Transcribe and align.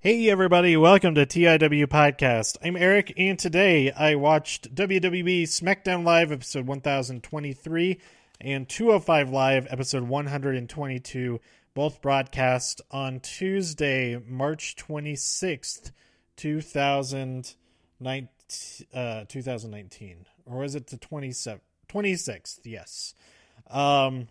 Hey 0.00 0.30
everybody, 0.30 0.76
welcome 0.76 1.16
to 1.16 1.26
TIW 1.26 1.86
Podcast. 1.88 2.56
I'm 2.62 2.76
Eric, 2.76 3.12
and 3.16 3.36
today 3.36 3.90
I 3.90 4.14
watched 4.14 4.72
WWE 4.72 5.42
SmackDown 5.42 6.04
Live 6.04 6.30
episode 6.30 6.68
1023 6.68 7.98
and 8.40 8.68
205 8.68 9.30
Live 9.30 9.66
episode 9.68 10.04
122, 10.04 11.40
both 11.74 12.00
broadcast 12.00 12.80
on 12.92 13.18
Tuesday, 13.18 14.22
March 14.24 14.76
26th, 14.76 15.90
2019, 16.36 18.28
uh, 18.94 19.24
2019. 19.28 20.26
Or 20.46 20.58
was 20.58 20.76
it 20.76 20.86
the 20.86 20.96
27th? 20.96 21.58
26th, 21.88 22.60
yes. 22.62 23.14
Um, 23.68 24.28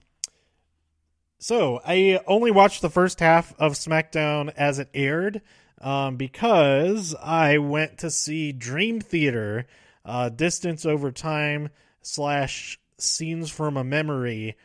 so 1.40 1.80
I 1.86 2.20
only 2.28 2.52
watched 2.52 2.82
the 2.82 2.90
first 2.90 3.20
half 3.20 3.54
of 3.60 3.74
SmackDown 3.74 4.54
as 4.56 4.80
it 4.80 4.90
aired 4.94 5.42
um, 5.82 6.16
because 6.16 7.16
I 7.16 7.60
went 7.60 8.00
to 8.00 8.10
see 8.10 8.52
Dream 8.52 9.00
Theater, 9.00 9.68
uh, 10.04 10.30
Distance 10.30 10.86
Over 10.86 11.12
Time 11.12 11.70
slash 12.02 12.80
Scenes 12.98 13.52
from 13.52 13.78
a 13.78 13.84
Memory 13.84 14.56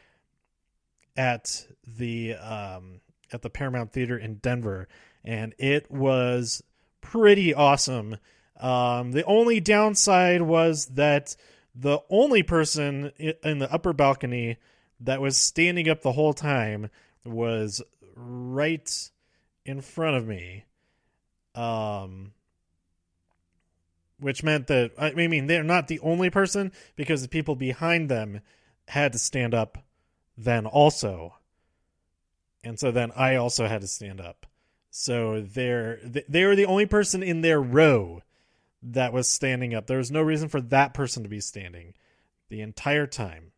at 1.16 1.66
the 1.86 2.34
um, 2.34 3.00
at 3.32 3.42
the 3.42 3.50
Paramount 3.50 3.92
Theater 3.92 4.16
in 4.16 4.36
Denver, 4.36 4.88
and 5.24 5.54
it 5.58 5.90
was 5.90 6.62
pretty 7.02 7.52
awesome. 7.52 8.16
Um, 8.58 9.12
the 9.12 9.24
only 9.24 9.60
downside 9.60 10.42
was 10.42 10.86
that 10.94 11.36
the 11.74 11.98
only 12.08 12.42
person 12.42 13.12
in 13.18 13.58
the 13.58 13.72
upper 13.72 13.92
balcony 13.92 14.56
that 15.02 15.20
was 15.20 15.36
standing 15.36 15.88
up 15.88 16.02
the 16.02 16.12
whole 16.12 16.32
time 16.32 16.90
was 17.24 17.82
right 18.14 19.10
in 19.64 19.80
front 19.80 20.16
of 20.16 20.26
me. 20.26 20.64
Um, 21.54 22.32
which 24.18 24.42
meant 24.42 24.68
that 24.68 24.92
I 24.96 25.12
mean 25.12 25.46
they're 25.46 25.62
not 25.62 25.88
the 25.88 26.00
only 26.00 26.30
person 26.30 26.72
because 26.96 27.22
the 27.22 27.28
people 27.28 27.56
behind 27.56 28.08
them 28.08 28.40
had 28.88 29.12
to 29.12 29.18
stand 29.18 29.52
up 29.52 29.78
then 30.36 30.64
also. 30.64 31.34
And 32.64 32.78
so 32.78 32.90
then 32.90 33.10
I 33.16 33.36
also 33.36 33.66
had 33.66 33.80
to 33.80 33.88
stand 33.88 34.20
up. 34.20 34.46
So 34.90 35.42
they're 35.42 35.98
they 36.28 36.44
were 36.44 36.56
the 36.56 36.66
only 36.66 36.86
person 36.86 37.22
in 37.22 37.40
their 37.40 37.60
row 37.60 38.22
that 38.82 39.12
was 39.12 39.28
standing 39.28 39.74
up. 39.74 39.86
There 39.86 39.98
was 39.98 40.10
no 40.10 40.22
reason 40.22 40.48
for 40.48 40.60
that 40.60 40.94
person 40.94 41.22
to 41.22 41.28
be 41.28 41.40
standing 41.40 41.94
the 42.48 42.60
entire 42.60 43.06
time 43.06 43.51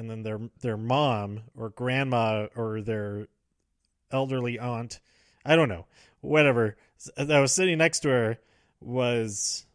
and 0.00 0.08
then 0.08 0.22
their 0.22 0.40
their 0.62 0.78
mom 0.78 1.42
or 1.54 1.68
grandma 1.68 2.46
or 2.56 2.80
their 2.80 3.28
elderly 4.10 4.58
aunt, 4.58 4.98
I 5.44 5.56
don't 5.56 5.68
know, 5.68 5.84
whatever, 6.22 6.76
that 7.16 7.38
was 7.38 7.52
sitting 7.52 7.78
next 7.78 8.00
to 8.00 8.08
her 8.08 8.38
was 8.80 9.66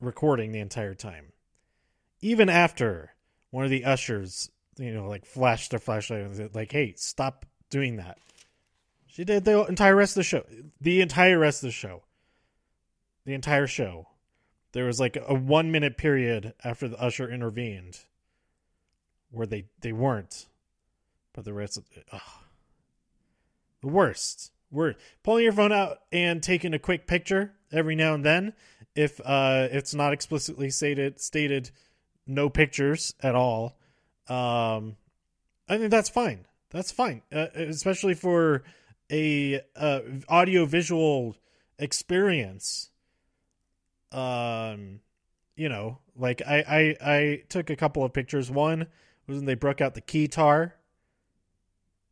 recording 0.00 0.52
the 0.52 0.58
entire 0.60 0.94
time. 0.94 1.32
Even 2.22 2.48
after 2.48 3.14
one 3.50 3.64
of 3.64 3.70
the 3.70 3.84
ushers, 3.84 4.50
you 4.78 4.92
know, 4.92 5.06
like 5.06 5.26
flashed 5.26 5.70
their 5.70 5.78
flashlight 5.78 6.22
and 6.22 6.34
said, 6.34 6.54
like, 6.54 6.72
hey, 6.72 6.94
stop 6.96 7.44
doing 7.68 7.96
that. 7.96 8.18
She 9.06 9.24
did 9.24 9.44
the 9.44 9.66
entire 9.66 9.94
rest 9.94 10.12
of 10.12 10.20
the 10.20 10.24
show. 10.24 10.44
The 10.80 11.02
entire 11.02 11.38
rest 11.38 11.62
of 11.62 11.68
the 11.68 11.72
show. 11.72 12.04
The 13.26 13.34
entire 13.34 13.66
show 13.66 14.08
there 14.72 14.84
was 14.84 15.00
like 15.00 15.16
a 15.16 15.34
one 15.34 15.70
minute 15.70 15.96
period 15.96 16.54
after 16.62 16.88
the 16.88 17.00
usher 17.00 17.30
intervened 17.30 18.00
where 19.30 19.46
they 19.46 19.66
they 19.80 19.92
weren't. 19.92 20.46
But 21.32 21.44
the 21.44 21.54
rest 21.54 21.76
of 21.78 21.84
ugh. 22.12 22.20
the 23.80 23.88
worst. 23.88 24.52
We're 24.70 24.94
pulling 25.22 25.44
your 25.44 25.52
phone 25.52 25.72
out 25.72 25.98
and 26.12 26.42
taking 26.42 26.74
a 26.74 26.78
quick 26.78 27.06
picture 27.06 27.54
every 27.72 27.94
now 27.94 28.14
and 28.14 28.24
then 28.24 28.52
if 28.94 29.20
uh 29.24 29.68
it's 29.70 29.94
not 29.94 30.12
explicitly 30.12 30.70
stated 30.70 31.20
stated 31.20 31.70
no 32.26 32.48
pictures 32.50 33.14
at 33.22 33.34
all. 33.34 33.78
Um 34.28 34.96
i 35.68 35.78
think 35.78 35.90
that's 35.90 36.10
fine. 36.10 36.46
That's 36.70 36.92
fine. 36.92 37.22
Uh, 37.32 37.46
especially 37.54 38.14
for 38.14 38.62
a 39.10 39.62
uh, 39.74 40.00
audio 40.28 40.66
visual 40.66 41.34
experience 41.78 42.90
um 44.12 45.00
you 45.56 45.68
know 45.68 45.98
like 46.16 46.40
I, 46.46 46.58
I 46.58 47.10
i 47.12 47.42
took 47.48 47.70
a 47.70 47.76
couple 47.76 48.04
of 48.04 48.12
pictures. 48.12 48.50
One 48.50 48.86
was 49.26 49.36
when 49.36 49.44
they 49.44 49.54
broke 49.54 49.80
out 49.80 49.94
the 49.94 50.00
keytar 50.00 50.72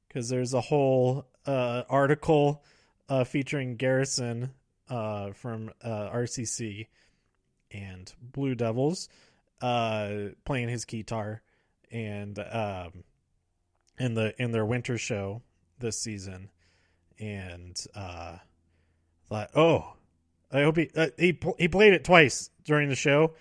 because 0.09 0.29
there's 0.29 0.55
a 0.55 0.61
whole 0.61 1.27
uh 1.47 1.83
article 1.89 2.63
uh 3.09 3.25
featuring 3.25 3.77
garrison 3.77 4.51
uh 4.89 5.33
from 5.33 5.71
uh 5.83 6.11
rcc 6.11 6.87
and 7.73 8.13
blue 8.21 8.55
devils 8.55 9.09
uh 9.61 10.29
playing 10.45 10.69
his 10.69 10.85
keytar 10.85 11.41
and 11.91 12.39
um 12.39 13.05
in 13.99 14.15
the 14.15 14.35
in 14.41 14.53
their 14.53 14.65
winter 14.65 14.99
show 14.99 15.43
this 15.79 15.99
season. 16.01 16.51
And 17.19 17.77
uh 17.95 18.37
thought 19.29 19.51
oh 19.55 19.96
I 20.53 20.63
hope 20.63 20.77
he 20.77 20.91
uh, 20.97 21.09
he 21.19 21.39
he 21.59 21.69
played 21.69 21.93
it 21.93 22.05
twice 22.05 22.51
during 22.65 22.89
the 22.89 22.95
show. 22.95 23.35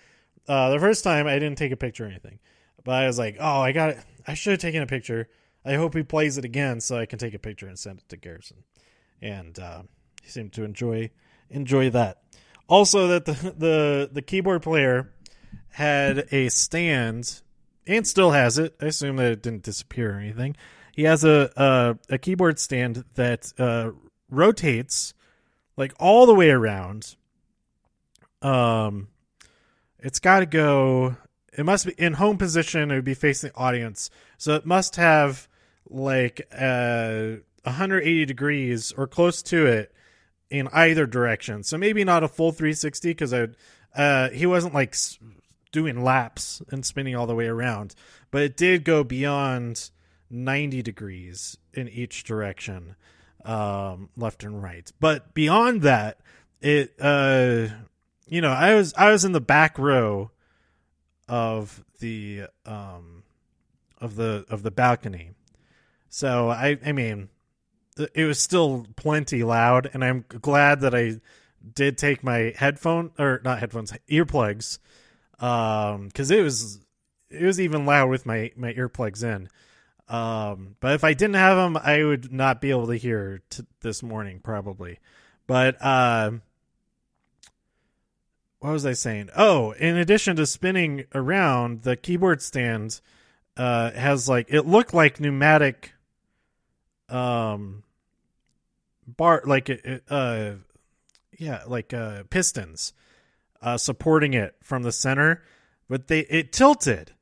Uh, 0.48 0.70
the 0.70 0.78
first 0.78 1.04
time 1.04 1.26
I 1.26 1.34
didn't 1.34 1.58
take 1.58 1.72
a 1.72 1.76
picture 1.76 2.04
or 2.04 2.08
anything, 2.08 2.38
but 2.84 2.94
I 2.94 3.06
was 3.06 3.18
like, 3.18 3.36
oh, 3.40 3.60
I 3.60 3.72
got 3.72 3.90
it. 3.90 3.98
I 4.26 4.34
should 4.34 4.52
have 4.52 4.60
taken 4.60 4.82
a 4.82 4.86
picture. 4.86 5.28
I 5.64 5.74
hope 5.74 5.94
he 5.94 6.02
plays 6.02 6.38
it 6.38 6.44
again 6.44 6.80
so 6.80 6.96
I 6.96 7.06
can 7.06 7.18
take 7.18 7.34
a 7.34 7.38
picture 7.38 7.66
and 7.66 7.78
send 7.78 7.98
it 7.98 8.08
to 8.10 8.16
Garrison. 8.16 8.58
And 9.20 9.58
uh, 9.58 9.82
he 10.22 10.30
seemed 10.30 10.52
to 10.54 10.64
enjoy 10.64 11.10
enjoy 11.50 11.90
that. 11.90 12.22
Also, 12.68 13.08
that 13.08 13.24
the 13.24 13.32
the 13.56 14.10
the 14.12 14.22
keyboard 14.22 14.62
player 14.62 15.12
had 15.70 16.26
a 16.32 16.48
stand 16.48 17.42
and 17.86 18.06
still 18.06 18.32
has 18.32 18.58
it. 18.58 18.76
I 18.80 18.86
assume 18.86 19.16
that 19.16 19.32
it 19.32 19.42
didn't 19.42 19.62
disappear 19.62 20.16
or 20.16 20.20
anything. 20.20 20.56
He 20.92 21.02
has 21.02 21.24
a 21.24 21.50
a, 21.56 22.14
a 22.14 22.18
keyboard 22.18 22.58
stand 22.58 23.04
that 23.14 23.52
uh, 23.58 23.90
rotates 24.30 25.14
like 25.76 25.94
all 25.98 26.26
the 26.26 26.34
way 26.34 26.50
around. 26.50 27.16
Um, 28.42 29.08
it's 29.98 30.18
got 30.18 30.40
to 30.40 30.46
go. 30.46 31.16
It 31.56 31.64
must 31.64 31.86
be 31.86 31.94
in 31.98 32.14
home 32.14 32.38
position. 32.38 32.90
It 32.90 32.94
would 32.94 33.04
be 33.04 33.14
facing 33.14 33.50
the 33.50 33.56
audience, 33.56 34.10
so 34.38 34.54
it 34.54 34.66
must 34.66 34.96
have 34.96 35.48
like 35.88 36.46
uh 36.52 37.36
180 37.66 38.24
degrees 38.24 38.92
or 38.92 39.06
close 39.06 39.42
to 39.42 39.66
it 39.66 39.92
in 40.50 40.68
either 40.72 41.06
direction. 41.06 41.62
So 41.62 41.76
maybe 41.76 42.04
not 42.04 42.22
a 42.22 42.28
full 42.28 42.52
360 42.52 43.10
because 43.10 43.34
I, 43.34 43.48
uh, 43.94 44.30
he 44.30 44.46
wasn't 44.46 44.74
like 44.74 44.94
doing 45.72 46.02
laps 46.02 46.62
and 46.70 46.86
spinning 46.86 47.16
all 47.16 47.26
the 47.26 47.34
way 47.34 47.46
around, 47.46 47.94
but 48.30 48.42
it 48.42 48.56
did 48.56 48.84
go 48.84 49.02
beyond 49.02 49.90
90 50.30 50.82
degrees 50.82 51.56
in 51.74 51.88
each 51.88 52.22
direction 52.24 52.94
um, 53.46 54.10
left 54.16 54.44
and 54.44 54.62
right. 54.62 54.90
But 55.00 55.32
beyond 55.34 55.82
that, 55.82 56.18
it 56.60 56.94
uh, 57.00 57.68
you 58.26 58.40
know, 58.40 58.50
I 58.50 58.74
was 58.74 58.92
I 58.96 59.10
was 59.10 59.24
in 59.24 59.32
the 59.32 59.40
back 59.40 59.78
row 59.78 60.30
of 61.28 61.84
the 62.00 62.44
um 62.64 63.22
of 63.98 64.16
the 64.16 64.44
of 64.48 64.62
the 64.62 64.70
balcony. 64.70 65.30
So 66.08 66.50
I 66.50 66.78
I 66.84 66.92
mean 66.92 67.28
it 68.14 68.24
was 68.24 68.38
still 68.38 68.86
plenty 68.96 69.42
loud 69.42 69.88
and 69.92 70.04
I'm 70.04 70.24
glad 70.28 70.80
that 70.82 70.94
I 70.94 71.20
did 71.74 71.96
take 71.96 72.22
my 72.22 72.52
headphone 72.56 73.10
or 73.18 73.40
not 73.42 73.58
headphones 73.58 73.92
earplugs 74.10 74.78
um 75.40 76.10
cuz 76.10 76.30
it 76.30 76.42
was 76.42 76.80
it 77.30 77.42
was 77.42 77.58
even 77.60 77.86
loud 77.86 78.10
with 78.10 78.26
my 78.26 78.52
my 78.56 78.72
earplugs 78.74 79.22
in. 79.22 79.48
Um, 80.08 80.76
but 80.80 80.94
if 80.94 81.04
I 81.04 81.14
didn't 81.14 81.34
have 81.34 81.56
them, 81.56 81.76
I 81.76 82.04
would 82.04 82.32
not 82.32 82.60
be 82.60 82.70
able 82.70 82.86
to 82.88 82.96
hear 82.96 83.42
t- 83.50 83.64
this 83.80 84.02
morning 84.02 84.40
probably. 84.40 84.98
But 85.46 85.82
uh, 85.82 86.32
what 88.60 88.72
was 88.72 88.86
I 88.86 88.92
saying? 88.92 89.30
Oh, 89.36 89.72
in 89.72 89.96
addition 89.96 90.36
to 90.36 90.46
spinning 90.46 91.04
around, 91.14 91.82
the 91.82 91.96
keyboard 91.96 92.40
stand 92.40 93.00
uh, 93.56 93.90
has 93.92 94.28
like 94.28 94.46
it 94.50 94.62
looked 94.62 94.94
like 94.94 95.20
pneumatic 95.20 95.92
um 97.08 97.84
bar 99.06 99.42
like 99.46 99.68
it 99.68 100.02
uh 100.08 100.52
yeah 101.38 101.62
like 101.66 101.94
uh 101.94 102.24
pistons 102.30 102.92
uh 103.62 103.76
supporting 103.76 104.34
it 104.34 104.56
from 104.60 104.82
the 104.82 104.90
center 104.90 105.44
but 105.88 106.08
they 106.08 106.20
it 106.20 106.52
tilted 106.52 107.12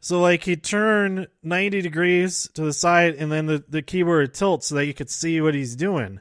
so 0.00 0.20
like 0.20 0.44
he'd 0.44 0.62
turn 0.62 1.26
90 1.42 1.82
degrees 1.82 2.48
to 2.54 2.62
the 2.62 2.72
side 2.72 3.14
and 3.14 3.32
then 3.32 3.46
the, 3.46 3.64
the 3.68 3.82
keyboard 3.82 4.34
tilts 4.34 4.68
so 4.68 4.76
that 4.76 4.86
you 4.86 4.94
could 4.94 5.10
see 5.10 5.40
what 5.40 5.54
he's 5.54 5.76
doing. 5.76 6.20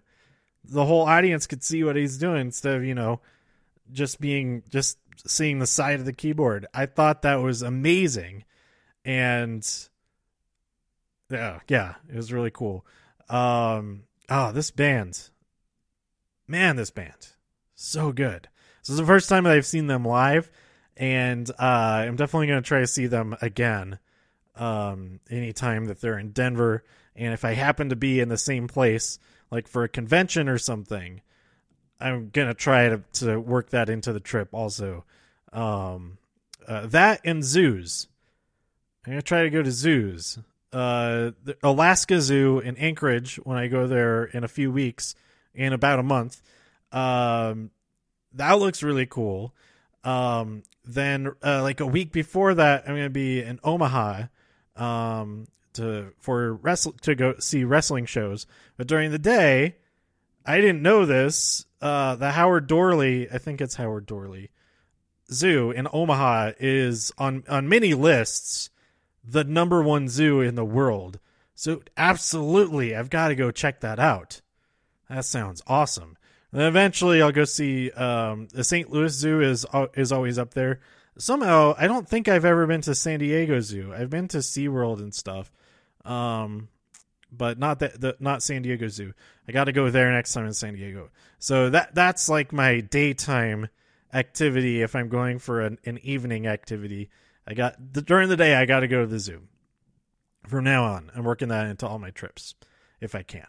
The 0.63 0.85
whole 0.85 1.03
audience 1.03 1.47
could 1.47 1.63
see 1.63 1.83
what 1.83 1.95
he's 1.95 2.17
doing 2.17 2.41
instead 2.41 2.75
of, 2.75 2.83
you 2.83 2.95
know, 2.95 3.21
just 3.91 4.19
being 4.19 4.63
just 4.69 4.97
seeing 5.25 5.59
the 5.59 5.67
side 5.67 5.99
of 5.99 6.05
the 6.05 6.13
keyboard. 6.13 6.65
I 6.73 6.85
thought 6.85 7.21
that 7.21 7.35
was 7.35 7.61
amazing. 7.61 8.43
And 9.05 9.67
yeah, 11.29 11.59
yeah, 11.67 11.95
it 12.09 12.15
was 12.15 12.33
really 12.33 12.51
cool. 12.51 12.85
Um 13.29 14.03
oh, 14.29 14.51
this 14.51 14.71
band, 14.71 15.29
man, 16.47 16.75
this 16.75 16.91
band, 16.91 17.29
so 17.75 18.11
good. 18.11 18.49
This 18.81 18.89
is 18.89 18.97
the 18.97 19.05
first 19.05 19.29
time 19.29 19.43
that 19.43 19.53
I've 19.53 19.65
seen 19.65 19.87
them 19.87 20.03
live, 20.03 20.49
and 20.97 21.49
uh, 21.51 22.03
I'm 22.05 22.15
definitely 22.15 22.47
going 22.47 22.61
to 22.61 22.67
try 22.67 22.79
to 22.79 22.87
see 22.87 23.07
them 23.07 23.35
again 23.41 23.99
um, 24.55 25.19
anytime 25.29 25.85
that 25.85 26.01
they're 26.01 26.19
in 26.19 26.31
Denver. 26.31 26.83
And 27.15 27.33
if 27.33 27.45
I 27.45 27.53
happen 27.53 27.89
to 27.89 27.95
be 27.95 28.19
in 28.19 28.29
the 28.29 28.37
same 28.37 28.67
place, 28.67 29.19
like 29.51 29.67
for 29.67 29.83
a 29.83 29.89
convention 29.89 30.49
or 30.49 30.57
something, 30.57 31.21
I'm 31.99 32.29
gonna 32.29 32.53
try 32.53 32.89
to 32.89 33.01
to 33.13 33.39
work 33.39 33.71
that 33.71 33.89
into 33.89 34.13
the 34.13 34.19
trip 34.19 34.49
also. 34.51 35.05
Um, 35.51 36.17
uh, 36.67 36.87
that 36.87 37.21
and 37.23 37.43
zoos. 37.43 38.07
I'm 39.05 39.13
gonna 39.13 39.21
try 39.21 39.43
to 39.43 39.49
go 39.49 39.63
to 39.63 39.71
zoos. 39.71 40.37
Uh, 40.73 41.31
Alaska 41.63 42.19
Zoo 42.19 42.59
in 42.59 42.75
Anchorage 42.77 43.37
when 43.37 43.57
I 43.57 43.67
go 43.67 43.87
there 43.87 44.25
in 44.25 44.43
a 44.43 44.49
few 44.49 44.71
weeks, 44.71 45.15
in 45.55 45.73
about 45.73 45.99
a 45.99 46.03
month. 46.03 46.41
Um, 46.91 47.71
that 48.33 48.59
looks 48.59 48.83
really 48.83 49.05
cool. 49.05 49.55
Um, 50.03 50.63
then 50.85 51.31
uh, 51.43 51.61
like 51.63 51.79
a 51.79 51.85
week 51.85 52.11
before 52.11 52.53
that, 52.53 52.83
I'm 52.87 52.95
gonna 52.95 53.09
be 53.09 53.41
in 53.41 53.59
Omaha. 53.63 54.23
Um, 54.75 55.47
to 55.77 56.11
for 56.19 56.53
wrestle 56.55 56.93
to 57.01 57.15
go 57.15 57.35
see 57.39 57.63
wrestling 57.63 58.05
shows. 58.05 58.45
But 58.75 58.87
during 58.87 59.11
the 59.11 59.19
day, 59.19 59.77
I 60.45 60.59
didn't 60.59 60.81
know 60.81 61.05
this. 61.05 61.65
Uh, 61.81 62.15
the 62.15 62.31
Howard 62.31 62.67
Doorly, 62.67 63.31
I 63.31 63.37
think 63.37 63.61
it's 63.61 63.75
Howard 63.75 64.05
Doorly 64.05 64.49
Zoo 65.31 65.71
in 65.71 65.87
Omaha 65.91 66.51
is 66.59 67.11
on 67.17 67.43
on 67.47 67.69
many 67.69 67.93
lists 67.93 68.69
the 69.23 69.43
number 69.43 69.81
one 69.81 70.07
zoo 70.07 70.41
in 70.41 70.55
the 70.55 70.65
world. 70.65 71.19
So 71.53 71.81
absolutely, 71.97 72.95
I've 72.95 73.09
got 73.09 73.29
to 73.29 73.35
go 73.35 73.51
check 73.51 73.81
that 73.81 73.99
out. 73.99 74.41
That 75.09 75.25
sounds 75.25 75.61
awesome. 75.67 76.16
And 76.51 76.61
then 76.61 76.67
eventually, 76.67 77.21
I'll 77.21 77.31
go 77.31 77.43
see 77.43 77.91
um, 77.91 78.47
the 78.53 78.63
St. 78.63 78.89
Louis 78.89 79.13
Zoo 79.13 79.41
is 79.41 79.65
uh, 79.73 79.87
is 79.95 80.11
always 80.11 80.37
up 80.39 80.53
there. 80.53 80.79
Somehow, 81.17 81.75
I 81.77 81.87
don't 81.87 82.07
think 82.07 82.27
I've 82.27 82.45
ever 82.45 82.67
been 82.67 82.81
to 82.81 82.95
San 82.95 83.19
Diego 83.19 83.59
Zoo. 83.59 83.93
I've 83.93 84.09
been 84.09 84.27
to 84.29 84.37
SeaWorld 84.37 84.99
and 84.99 85.13
stuff, 85.13 85.51
um, 86.05 86.69
but 87.31 87.57
not 87.57 87.79
that 87.79 87.99
the 87.99 88.15
not 88.19 88.43
San 88.43 88.61
Diego 88.61 88.87
Zoo. 88.87 89.13
I 89.47 89.51
got 89.51 89.65
to 89.65 89.71
go 89.71 89.89
there 89.89 90.11
next 90.11 90.33
time 90.33 90.45
in 90.45 90.53
San 90.53 90.75
Diego. 90.75 91.09
So 91.39 91.69
that 91.69 91.93
that's 91.95 92.29
like 92.29 92.53
my 92.53 92.81
daytime 92.81 93.69
activity 94.13 94.81
if 94.81 94.95
I'm 94.95 95.09
going 95.09 95.39
for 95.39 95.61
an, 95.61 95.79
an 95.85 95.99
evening 95.99 96.47
activity. 96.47 97.09
I 97.47 97.53
got 97.53 97.75
the, 97.93 98.01
during 98.01 98.29
the 98.29 98.37
day 98.37 98.55
I 98.55 98.65
got 98.65 98.81
to 98.81 98.87
go 98.87 99.01
to 99.01 99.07
the 99.07 99.19
zoo. 99.19 99.43
From 100.47 100.63
now 100.63 100.85
on, 100.85 101.11
I'm 101.15 101.23
working 101.23 101.49
that 101.49 101.67
into 101.67 101.87
all 101.87 101.99
my 101.99 102.11
trips 102.11 102.55
if 103.01 103.15
I 103.15 103.23
can. 103.23 103.47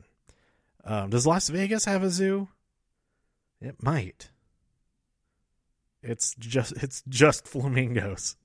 Um, 0.84 1.10
does 1.10 1.26
Las 1.26 1.48
Vegas 1.48 1.84
have 1.84 2.02
a 2.02 2.10
zoo? 2.10 2.48
It 3.60 3.82
might. 3.82 4.30
It's 6.02 6.34
just 6.38 6.72
it's 6.82 7.02
just 7.08 7.46
flamingos. 7.46 8.36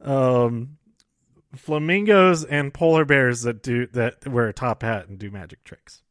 um 0.00 0.78
flamingos 1.56 2.44
and 2.44 2.72
polar 2.72 3.04
bears 3.04 3.42
that 3.42 3.62
do 3.62 3.86
that 3.88 4.26
wear 4.26 4.48
a 4.48 4.52
top 4.52 4.82
hat 4.82 5.08
and 5.08 5.18
do 5.18 5.30
magic 5.30 5.64
tricks. 5.64 6.02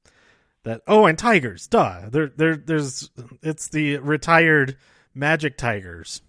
That 0.64 0.82
oh, 0.88 1.06
and 1.06 1.18
tigers, 1.18 1.68
duh. 1.68 2.10
There, 2.10 2.28
there, 2.36 2.58
there's 2.58 3.10
it's 3.42 3.70
the 3.70 3.98
retired 3.98 4.78
magic 5.14 5.58
tigers. 5.58 6.22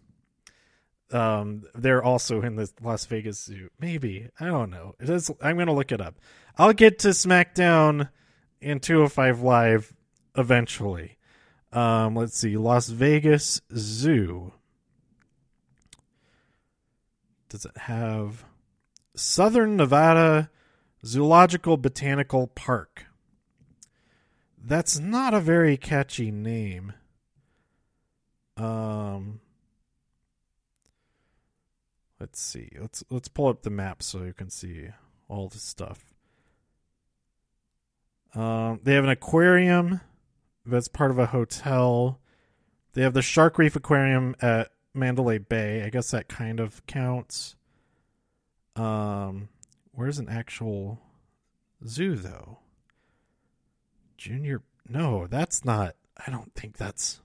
Um, 1.11 1.65
they're 1.75 2.03
also 2.03 2.41
in 2.41 2.55
the 2.55 2.71
Las 2.81 3.07
Vegas 3.07 3.43
Zoo. 3.43 3.71
Maybe 3.81 4.29
I 4.39 4.47
don't 4.47 4.71
know. 4.71 4.95
It 5.01 5.11
is. 5.11 5.31
I'm 5.43 5.59
gonna 5.59 5.75
look 5.75 5.91
it 5.91 6.01
up. 6.01 6.21
I'll 6.57 6.73
get 6.73 7.01
to 7.01 7.09
SmackDown 7.09 8.09
in 8.61 8.79
205 8.79 9.41
Live 9.41 9.93
eventually. 10.37 11.17
Um, 11.73 12.17
let's 12.17 12.37
see, 12.37 12.57
Las 12.57 12.89
Vegas 12.89 13.61
Zoo. 13.77 14.53
Does 17.49 17.65
it 17.65 17.77
have? 17.77 18.45
Southern 19.15 19.77
Nevada 19.77 20.51
Zoological 21.05 21.77
Botanical 21.77 22.47
Park. 22.47 23.07
That's 24.63 24.99
not 24.99 25.35
a 25.35 25.41
very 25.41 25.77
catchy 25.77 26.31
name. 26.31 26.93
Um 28.57 29.41
Let's 32.19 32.41
see. 32.41 32.69
Let's 32.79 33.03
let's 33.09 33.29
pull 33.29 33.49
up 33.49 33.63
the 33.63 33.71
map 33.71 34.03
so 34.03 34.25
you 34.25 34.35
can 34.35 34.51
see 34.51 34.89
all 35.29 35.49
the 35.49 35.59
stuff. 35.59 36.15
Um 38.35 38.81
they 38.83 38.95
have 38.95 39.05
an 39.05 39.11
aquarium 39.11 40.01
that's 40.67 40.89
part 40.89 41.11
of 41.11 41.19
a 41.19 41.27
hotel. 41.27 42.21
They 42.93 43.03
have 43.03 43.15
the 43.15 43.23
Shark 43.23 43.59
Reef 43.59 43.77
Aquarium 43.77 44.35
at 44.41 44.71
Mandalay 44.95 45.39
Bay. 45.39 45.83
I 45.83 45.91
guess 45.91 46.11
that 46.11 46.29
kind 46.29 46.61
of 46.61 46.85
counts. 46.87 47.57
Um, 48.77 49.49
where's 49.93 50.19
an 50.19 50.29
actual 50.29 51.01
zoo 51.87 52.17
though? 52.17 52.59
Junior? 54.17 54.63
No, 54.89 55.27
that's 55.27 55.65
not. 55.65 55.95
I 56.27 56.31
don't 56.31 56.55
think 56.55 56.77
that's. 56.77 57.21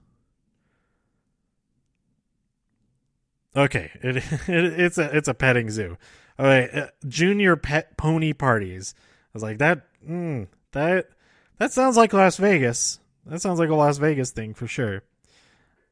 Okay, 3.56 3.92
it, 4.02 4.18
it 4.48 4.80
it's 4.80 4.98
a 4.98 5.16
it's 5.16 5.28
a 5.28 5.34
petting 5.34 5.70
zoo. 5.70 5.98
All 6.38 6.46
right, 6.46 6.74
uh, 6.74 6.88
junior 7.08 7.56
pet 7.56 7.98
pony 7.98 8.34
parties. 8.34 8.94
I 8.98 9.30
was 9.34 9.44
like 9.44 9.58
that. 9.60 9.88
Mm, 10.08 10.48
that 10.72 11.10
that 11.58 11.72
sounds 11.72 11.98
like 11.98 12.14
Las 12.14 12.38
Vegas. 12.38 13.00
That 13.26 13.42
sounds 13.42 13.60
like 13.60 13.70
a 13.70 13.76
Las 13.76 13.98
Vegas 13.98 14.32
thing 14.32 14.54
for 14.54 14.68
sure. 14.68 15.04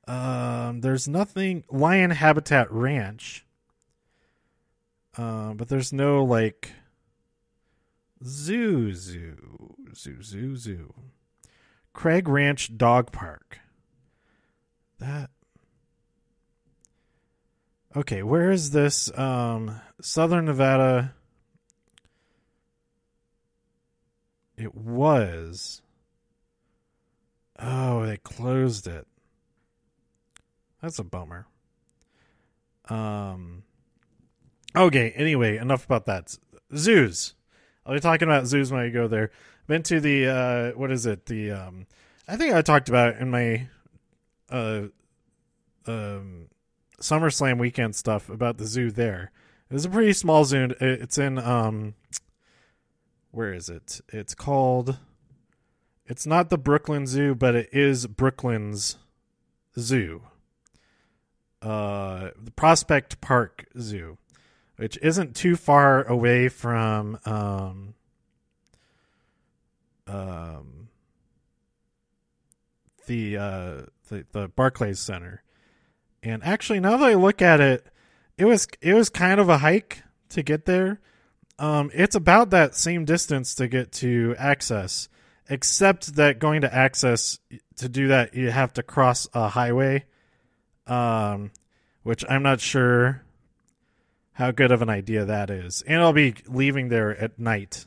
Um, 0.07 0.81
there's 0.81 1.07
nothing. 1.07 1.63
Lion 1.69 2.12
Habitat 2.12 2.71
Ranch. 2.71 3.45
Uh, 5.18 5.53
but 5.53 5.69
there's 5.69 5.94
no 5.94 6.24
like 6.24 6.71
zoo, 8.24 8.94
zoo, 8.94 9.75
zoo, 9.95 10.21
zoo, 10.21 10.56
zoo. 10.56 10.94
Craig 11.94 12.27
Ranch 12.27 12.75
Dog 12.75 13.12
Park. 13.12 13.59
That. 15.00 15.30
Okay, 17.95 18.24
where 18.24 18.50
is 18.50 18.71
this? 18.71 19.15
Um, 19.18 19.80
Southern 20.01 20.45
Nevada. 20.45 21.13
It 24.57 24.74
was. 24.74 25.82
They 28.14 28.18
closed 28.18 28.86
it. 28.86 29.08
That's 30.84 31.00
a 31.00 31.04
bummer. 31.04 31.48
Um 32.88 33.64
Okay, 34.76 35.10
anyway, 35.16 35.58
enough 35.58 35.84
about 35.84 36.06
that. 36.06 36.38
Zoos. 36.76 37.34
I'll 37.84 37.96
be 37.96 38.00
talking 38.00 38.28
about 38.28 38.46
zoos 38.46 38.72
when 38.72 38.82
I 38.82 38.90
go 38.90 39.08
there. 39.08 39.32
Been 39.66 39.82
to 39.82 40.00
the 40.00 40.28
uh 40.28 40.78
what 40.78 40.92
is 40.92 41.08
it? 41.08 41.26
The 41.26 41.54
um 41.54 41.88
I 42.28 42.36
think 42.36 42.54
I 42.54 42.62
talked 42.62 42.88
about 42.88 43.16
in 43.16 43.32
my 43.32 43.68
uh 44.52 44.84
um 45.88 46.50
SummerSlam 47.02 47.58
weekend 47.58 47.96
stuff 47.96 48.30
about 48.30 48.60
the 48.60 48.68
zoo 48.68 48.92
there. 48.92 49.32
It's 49.72 49.86
a 49.86 49.90
pretty 49.90 50.14
small 50.14 50.46
zoo. 50.46 50.72
It's 50.80 51.18
in 51.18 51.40
um 51.40 51.96
where 53.32 53.56
is 53.56 53.70
it? 53.70 54.02
It's 54.10 54.36
called 54.36 55.00
it's 56.06 56.26
not 56.26 56.50
the 56.50 56.57
Brooklyn 56.57 57.07
Zoo, 57.07 57.36
but 57.36 57.56
it 57.56 57.69
is 57.72 58.07
Brooklyn's 58.07 58.98
zoo. 59.80 60.24
Uh 61.62 62.31
the 62.42 62.52
Prospect 62.52 63.22
Park 63.22 63.66
Zoo 63.80 64.18
which 64.78 64.98
isn't 65.02 65.36
too 65.36 65.56
far 65.56 66.04
away 66.04 66.50
from 66.50 67.19
um, 67.26 67.94
um, 70.07 70.90
the, 73.06 73.38
uh, 73.38 73.81
the 74.10 74.26
the 74.31 74.48
Barclays 74.50 75.00
Center. 75.00 75.44
And 76.22 76.44
actually, 76.44 76.80
now 76.80 76.98
that 76.98 77.10
I 77.10 77.14
look 77.16 77.42
at 77.42 77.60
it, 77.60 77.86
it 78.38 78.45
was 78.45 78.68
it 78.81 78.94
was 78.94 79.10
kind 79.10 79.40
of 79.40 79.50
a 79.50 79.60
hike 79.60 80.04
to 80.30 80.42
get 80.42 80.66
there. 80.66 81.00
Um, 81.60 81.92
it's 81.94 82.16
about 82.16 82.50
that 82.50 82.76
same 82.76 83.06
distance 83.06 83.54
to 83.56 83.68
get 83.68 83.92
to 83.94 84.36
Axxess, 84.40 85.07
except 85.50 86.16
that 86.16 86.40
going 86.40 86.62
to 86.62 86.69
Axxess 86.69 87.40
to 87.78 87.90
do 87.90 88.09
that 88.09 88.33
you 88.33 88.52
have 88.52 88.73
to 88.73 88.83
cross 88.83 89.28
a 89.33 89.50
highway, 89.50 90.06
um, 90.88 91.52
which 92.04 92.23
I'm 92.30 92.44
not 92.44 92.59
sure 92.59 93.23
how 94.33 94.52
good 94.52 94.71
of 94.71 94.81
an 94.81 94.90
idea 94.90 95.26
that 95.26 95.50
is. 95.50 95.83
And 95.85 96.02
I'll 96.02 96.14
be 96.14 96.35
leaving 96.47 96.90
there 96.90 97.16
at 97.16 97.38
night 97.40 97.85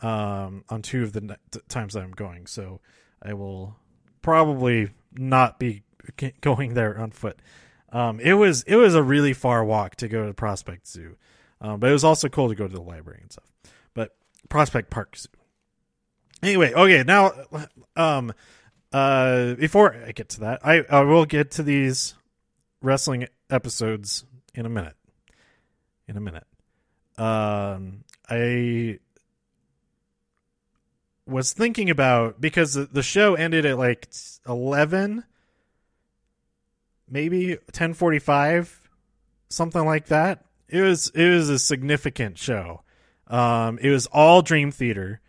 um, 0.00 0.64
on 0.68 0.82
two 0.82 1.02
of 1.02 1.12
the 1.12 1.36
times 1.68 1.94
that 1.94 2.02
I'm 2.02 2.12
going. 2.12 2.46
So 2.46 2.80
I 3.22 3.34
will 3.34 3.76
probably 4.22 4.90
not 5.12 5.58
be 5.58 5.82
going 6.40 6.74
there 6.74 6.98
on 6.98 7.10
foot. 7.10 7.40
Um, 7.90 8.20
it 8.20 8.34
was 8.34 8.64
it 8.64 8.76
was 8.76 8.94
a 8.94 9.02
really 9.02 9.32
far 9.32 9.64
walk 9.64 9.96
to 9.96 10.08
go 10.08 10.26
to 10.26 10.34
Prospect 10.34 10.86
Zoo, 10.86 11.16
um, 11.60 11.80
but 11.80 11.88
it 11.88 11.94
was 11.94 12.04
also 12.04 12.28
cool 12.28 12.48
to 12.48 12.54
go 12.54 12.68
to 12.68 12.74
the 12.74 12.82
library 12.82 13.20
and 13.22 13.32
stuff. 13.32 13.50
But 13.94 14.14
Prospect 14.50 14.90
Park 14.90 15.16
Zoo, 15.16 15.28
Anyway, 16.42 16.72
okay, 16.72 17.02
now 17.04 17.32
um 17.96 18.32
uh 18.92 19.54
before 19.54 19.94
I 19.94 20.12
get 20.12 20.28
to 20.30 20.40
that, 20.40 20.60
I 20.64 20.84
I 20.88 21.00
will 21.02 21.24
get 21.24 21.50
to 21.52 21.62
these 21.62 22.14
wrestling 22.80 23.26
episodes 23.50 24.24
in 24.54 24.66
a 24.66 24.68
minute. 24.68 24.96
In 26.06 26.16
a 26.16 26.20
minute. 26.20 26.46
Um 27.16 28.04
I 28.28 28.98
was 31.28 31.52
thinking 31.52 31.90
about 31.90 32.40
because 32.40 32.74
the, 32.74 33.02
show 33.02 33.34
ended 33.34 33.66
at 33.66 33.78
like 33.78 34.08
11 34.48 35.24
maybe 37.08 37.50
1045 37.50 38.80
something 39.50 39.84
like 39.84 40.06
that 40.06 40.44
it 40.68 40.80
was 40.80 41.10
it 41.14 41.28
was 41.28 41.48
a 41.50 41.58
significant 41.58 42.38
show 42.38 42.82
um 43.28 43.78
it 43.80 43.90
was 43.90 44.06
all 44.06 44.42
dream 44.42 44.70
theater 44.70 45.20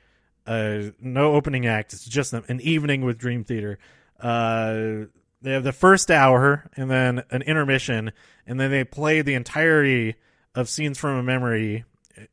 uh 0.49 0.91
no 0.99 1.33
opening 1.33 1.65
act 1.65 1.93
it's 1.93 2.05
just 2.05 2.33
an 2.33 2.59
evening 2.61 3.05
with 3.05 3.17
dream 3.17 3.43
theater 3.43 3.79
uh 4.19 5.05
they 5.41 5.51
have 5.51 5.63
the 5.63 5.71
first 5.71 6.11
hour 6.11 6.69
and 6.75 6.91
then 6.91 7.23
an 7.31 7.41
intermission 7.43 8.11
and 8.45 8.59
then 8.59 8.69
they 8.71 8.83
play 8.83 9.21
the 9.21 9.33
entirety 9.33 10.15
of 10.55 10.67
scenes 10.67 10.97
from 10.97 11.17
a 11.17 11.23
memory 11.23 11.85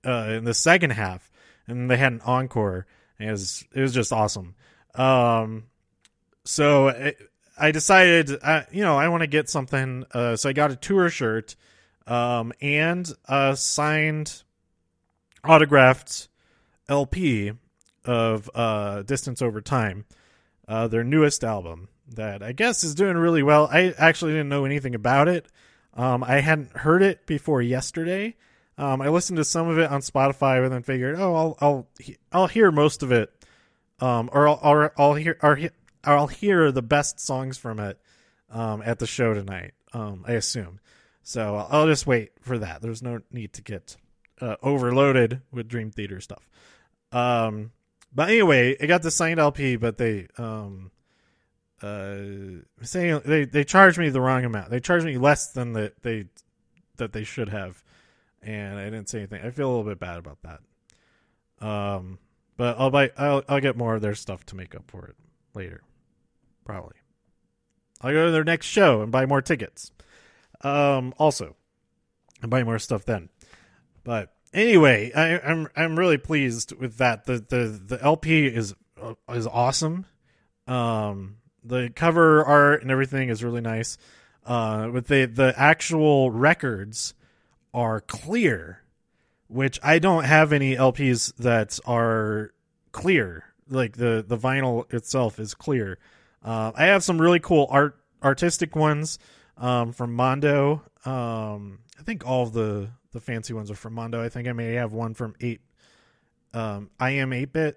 uh 0.04 0.30
in 0.30 0.44
the 0.44 0.54
second 0.54 0.90
half 0.90 1.30
and 1.68 1.90
they 1.90 1.96
had 1.96 2.12
an 2.12 2.20
encore 2.23 2.87
it 3.18 3.30
was 3.30 3.64
it 3.73 3.80
was 3.80 3.94
just 3.94 4.12
awesome. 4.12 4.54
Um, 4.94 5.64
so 6.44 6.88
it, 6.88 7.18
I 7.58 7.70
decided, 7.70 8.30
you 8.70 8.82
know, 8.82 8.96
I 8.96 9.08
want 9.08 9.23
to 9.23 9.26
get 9.26 9.49
something. 9.49 10.04
Uh, 10.12 10.37
so 10.37 10.49
I 10.49 10.52
got 10.52 10.70
a 10.70 10.76
tour 10.76 11.08
shirt, 11.08 11.56
um, 12.06 12.52
and 12.61 13.11
a 13.26 13.56
signed, 13.56 14.42
autographed 15.44 16.28
LP 16.88 17.52
of 18.07 18.51
uh, 18.55 19.03
Distance 19.03 19.43
Over 19.43 19.61
Time, 19.61 20.07
uh, 20.69 20.89
their 20.89 21.05
newest 21.05 21.45
album 21.45 21.89
that 22.09 22.43
I 22.43 22.53
guess 22.53 22.85
is 22.85 22.95
doing 22.95 23.17
really 23.17 23.43
well. 23.43 23.69
I 23.71 23.95
actually 23.99 24.33
didn't 24.33 24.49
know 24.49 24.65
anything 24.65 24.95
about 24.95 25.29
it. 25.29 25.47
Um, 25.95 26.23
I 26.23 26.41
hadn't 26.41 26.77
heard 26.77 27.03
it 27.03 27.27
before 27.27 27.63
yesterday, 27.63 28.37
um, 28.79 29.01
I 29.01 29.09
listened 29.09 29.39
to 29.39 29.45
some 29.45 29.69
of 29.69 29.79
it 29.79 29.91
on 29.91 30.01
Spotify 30.01 30.63
and 30.63 30.73
then 30.73 30.83
figured, 30.83 31.19
oh, 31.19 31.35
I'll 31.35 31.59
I'll 31.61 31.89
I'll 32.33 32.47
hear 32.47 32.71
most 32.71 33.03
of 33.03 33.11
it, 33.11 33.33
um, 34.01 34.29
or 34.33 34.49
I'll 34.49 34.61
I'll, 34.63 34.91
I'll 34.99 35.15
hear 35.15 35.39
or 35.43 35.59
I'll 36.05 36.27
hear 36.27 36.71
the 36.71 36.83
best 36.83 37.19
songs 37.19 37.57
from 37.57 37.81
it 37.81 37.99
um, 38.51 38.83
at 38.85 38.99
the 38.99 39.07
show 39.07 39.33
tonight. 39.33 39.73
Um, 39.93 40.25
I 40.27 40.33
assume. 40.33 40.81
So 41.23 41.67
I'll 41.71 41.87
just 41.87 42.07
wait 42.07 42.33
for 42.41 42.59
that. 42.59 42.83
There's 42.83 43.03
no 43.03 43.21
need 43.33 43.55
to 43.55 43.63
get 43.63 43.97
uh, 44.41 44.57
overloaded 44.63 45.41
with 45.51 45.69
Dream 45.69 45.91
Theater 45.91 46.21
stuff. 46.21 46.49
Um, 47.13 47.73
but 48.16 48.30
anyway, 48.30 48.70
it 48.73 48.88
got 48.88 49.02
the 49.02 49.12
signed 49.12 49.38
LP, 49.38 49.76
but 49.76 49.99
they 49.99 50.26
um, 50.38 50.90
uh, 51.80 52.16
saying 52.82 53.20
they 53.25 53.44
they 53.44 53.62
charged 53.62 53.99
me 53.99 54.08
the 54.08 54.20
wrong 54.20 54.44
amount. 54.44 54.70
They 54.70 54.80
charged 54.80 55.06
me 55.06 55.18
less 55.18 55.52
than 55.52 55.73
the 55.73 55.92
they 56.02 56.26
that 56.96 57.12
they 57.12 57.23
should 57.23 57.50
have 57.50 57.85
and 58.46 58.78
I 58.78 58.85
didn't 58.85 59.08
say 59.08 59.18
anything. 59.18 59.44
I 59.44 59.50
feel 59.50 59.66
a 59.66 59.73
little 59.75 59.85
bit 59.85 59.99
bad 59.99 60.18
about 60.18 60.38
that. 60.42 61.66
Um, 61.66 62.18
but 62.56 62.78
I'll 62.78 62.90
buy. 62.90 63.11
I'll 63.18 63.42
I'll 63.49 63.61
get 63.61 63.76
more 63.76 63.96
of 63.96 64.02
their 64.02 64.14
stuff 64.14 64.46
to 64.46 64.56
make 64.56 64.75
up 64.75 64.85
for 64.87 65.06
it 65.06 65.16
later, 65.54 65.82
probably. 66.64 66.96
I'll 68.00 68.12
go 68.12 68.26
to 68.26 68.30
their 68.30 68.44
next 68.44 68.66
show 68.66 69.02
and 69.02 69.11
buy 69.11 69.26
more 69.26 69.42
tickets. 69.42 69.90
Um, 70.62 71.12
also, 71.18 71.56
and 72.40 72.50
buy 72.50 72.62
more 72.62 72.78
stuff 72.78 73.04
then. 73.04 73.30
But 74.04 74.35
anyway, 74.57 75.13
I, 75.15 75.39
I'm 75.39 75.69
I'm 75.77 75.99
really 75.99 76.19
pleased 76.19 76.73
with 76.73 76.97
that. 76.97 77.27
The 77.27 77.39
the 77.39 77.81
the 77.97 78.03
LP 78.03 78.47
is 78.47 78.75
uh, 79.01 79.15
is 79.29 79.47
awesome. 79.47 80.07
Um, 80.67 81.37
the 81.63 81.91
cover 81.95 82.45
art 82.45 82.83
and 82.83 82.91
everything 82.91 83.29
is 83.29 83.45
really 83.45 83.61
nice. 83.61 83.99
Uh, 84.45 84.89
with 84.93 85.07
the 85.07 85.27
the 85.27 85.55
actual 85.57 86.31
records 86.31 87.15
are 87.75 88.01
clear, 88.01 88.83
which 89.49 89.79
I 89.83 89.99
don't 89.99 90.25
have 90.25 90.53
any 90.53 90.75
LPs 90.75 91.35
that 91.37 91.79
are 91.87 92.53
clear. 92.93 93.45
Like 93.69 93.97
the 93.97 94.25
the 94.27 94.39
vinyl 94.39 94.93
itself 94.93 95.39
is 95.39 95.55
clear. 95.55 95.99
Uh, 96.43 96.73
I 96.75 96.87
have 96.87 97.05
some 97.05 97.21
really 97.21 97.41
cool 97.41 97.67
art 97.71 97.99
artistic 98.23 98.75
ones 98.75 99.19
um, 99.57 99.93
from 99.93 100.15
Mondo. 100.15 100.83
Um, 101.05 101.81
I 101.99 102.03
think 102.03 102.27
all 102.27 102.45
of 102.45 102.53
the 102.53 102.91
the 103.16 103.20
fancy 103.20 103.54
ones 103.54 103.70
are 103.70 103.75
from 103.75 103.94
Mondo. 103.94 104.23
I 104.23 104.28
think 104.28 104.46
I 104.46 104.52
may 104.52 104.75
have 104.75 104.92
one 104.92 105.14
from 105.14 105.35
eight. 105.40 105.62
Um, 106.52 106.90
iam8bit 107.00 107.75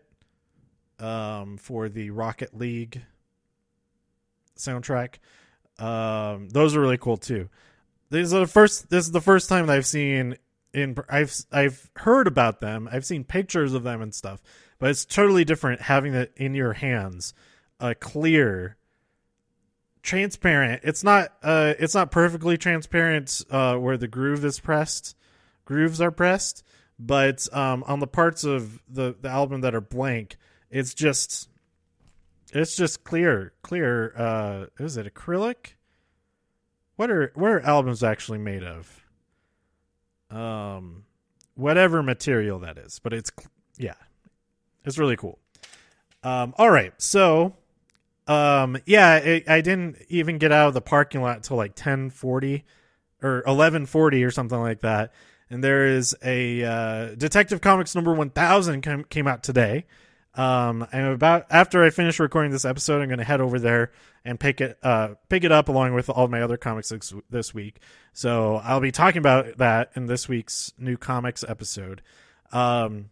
um, 1.00 1.58
for 1.58 1.90
the 1.90 2.12
Rocket 2.12 2.56
League 2.56 3.02
soundtrack. 4.58 5.16
Um, 5.80 6.50
those 6.50 6.76
are 6.76 6.82
really 6.82 6.98
cool 6.98 7.18
too. 7.18 7.50
This 8.10 8.26
is 8.26 8.32
the 8.32 8.48
first. 8.48 8.90
This 8.90 9.06
is 9.06 9.12
the 9.12 9.22
first 9.22 9.50
time 9.50 9.68
that 9.68 9.78
I've 9.78 9.86
seen 9.86 10.38
in. 10.74 10.98
I've 11.10 11.34
I've 11.52 11.90
heard 11.96 12.28
about 12.28 12.60
them. 12.60 12.90
I've 12.92 13.06
seen 13.06 13.24
pictures 13.24 13.74
of 13.74 13.84
them 13.84 14.02
and 14.02 14.14
stuff, 14.14 14.42
but 14.78 14.90
it's 14.90 15.06
totally 15.06 15.46
different 15.46 15.82
having 15.82 16.14
it 16.14 16.34
in 16.36 16.54
your 16.54 16.74
hands, 16.74 17.34
a 17.80 17.96
clear, 17.96 18.78
transparent. 20.02 20.82
It's 20.84 21.04
not. 21.04 21.32
Uh, 21.42 21.76
it's 21.80 21.96
not 21.96 22.12
perfectly 22.12 22.58
transparent. 22.58 23.44
Uh, 23.50 23.76
where 23.76 23.98
the 23.98 24.08
groove 24.08 24.44
is 24.44 24.60
pressed, 24.60 25.16
grooves 25.70 26.02
are 26.02 26.12
pressed, 26.12 26.64
but 26.98 27.48
um, 27.54 27.84
on 27.88 28.00
the 28.00 28.08
parts 28.08 28.44
of 28.44 28.82
the 28.90 29.16
the 29.22 29.30
album 29.30 29.62
that 29.62 29.74
are 29.76 29.82
blank, 29.82 30.38
it's 30.70 30.94
just. 30.94 31.48
It's 32.52 32.76
just 32.76 33.04
clear, 33.04 33.54
clear. 33.62 34.12
Uh, 34.18 34.66
is 34.80 34.98
it 34.98 35.14
acrylic? 35.14 35.76
what 37.00 37.10
are 37.10 37.32
what 37.36 37.50
are 37.50 37.62
albums 37.62 38.04
actually 38.04 38.40
made 38.40 38.62
of? 38.62 39.06
Um, 40.30 41.06
whatever 41.56 42.04
material 42.04 42.60
that 42.60 42.78
is, 42.78 43.00
but 43.00 43.14
it's 43.14 43.32
yeah, 43.78 43.94
it's 44.84 44.98
really 44.98 45.16
cool. 45.16 45.40
Um, 46.24 46.54
all 46.58 46.70
right, 46.70 46.92
so 46.98 47.56
um, 48.28 48.80
yeah, 48.86 49.40
I 49.48 49.62
didn't 49.62 49.96
even 50.10 50.40
get 50.40 50.52
out 50.52 50.68
of 50.68 50.74
the 50.74 50.82
parking 50.82 51.22
lot 51.22 51.38
until 51.38 51.56
like 51.56 51.72
ten 51.74 52.10
forty 52.10 52.66
or 53.24 53.44
eleven 53.48 53.86
forty 53.86 54.22
or 54.26 54.30
something 54.30 54.60
like 54.60 54.82
that. 54.82 55.14
And 55.50 55.64
there 55.64 55.88
is 55.88 56.16
a 56.24 56.64
uh, 56.64 57.16
Detective 57.16 57.62
Comics 57.62 57.96
number 57.96 58.14
one 58.14 58.30
thousand 58.30 58.82
came, 58.82 59.28
out 59.28 59.44
today. 59.44 59.86
Um, 60.36 60.88
I'm 60.94 61.06
about 61.06 61.48
after 61.50 61.84
I 61.84 61.90
finish 61.90 62.20
recording 62.20 62.52
this 62.52 62.66
episode, 62.66 63.02
I'm 63.02 63.10
going 63.10 63.18
to 63.18 63.26
head 63.26 63.42
over 63.42 63.60
there 63.60 63.92
and 64.24 64.40
pick 64.40 64.62
it 64.62 64.78
uh 64.84 65.16
pick 65.28 65.44
it 65.44 65.52
up 65.52 65.70
along 65.70 65.96
with 65.96 66.10
all 66.10 66.28
my 66.28 66.42
other 66.42 66.58
comics 66.58 66.90
this, 66.90 67.14
this 67.30 67.54
week. 67.54 67.80
So 68.14 68.56
I'll 68.64 68.80
be 68.80 68.92
talking 68.92 69.20
about 69.20 69.58
that 69.58 69.92
in 69.96 70.06
this 70.06 70.30
week's 70.30 70.72
new 70.78 70.98
comics 70.98 71.44
episode. 71.48 72.02
Um, 72.52 73.10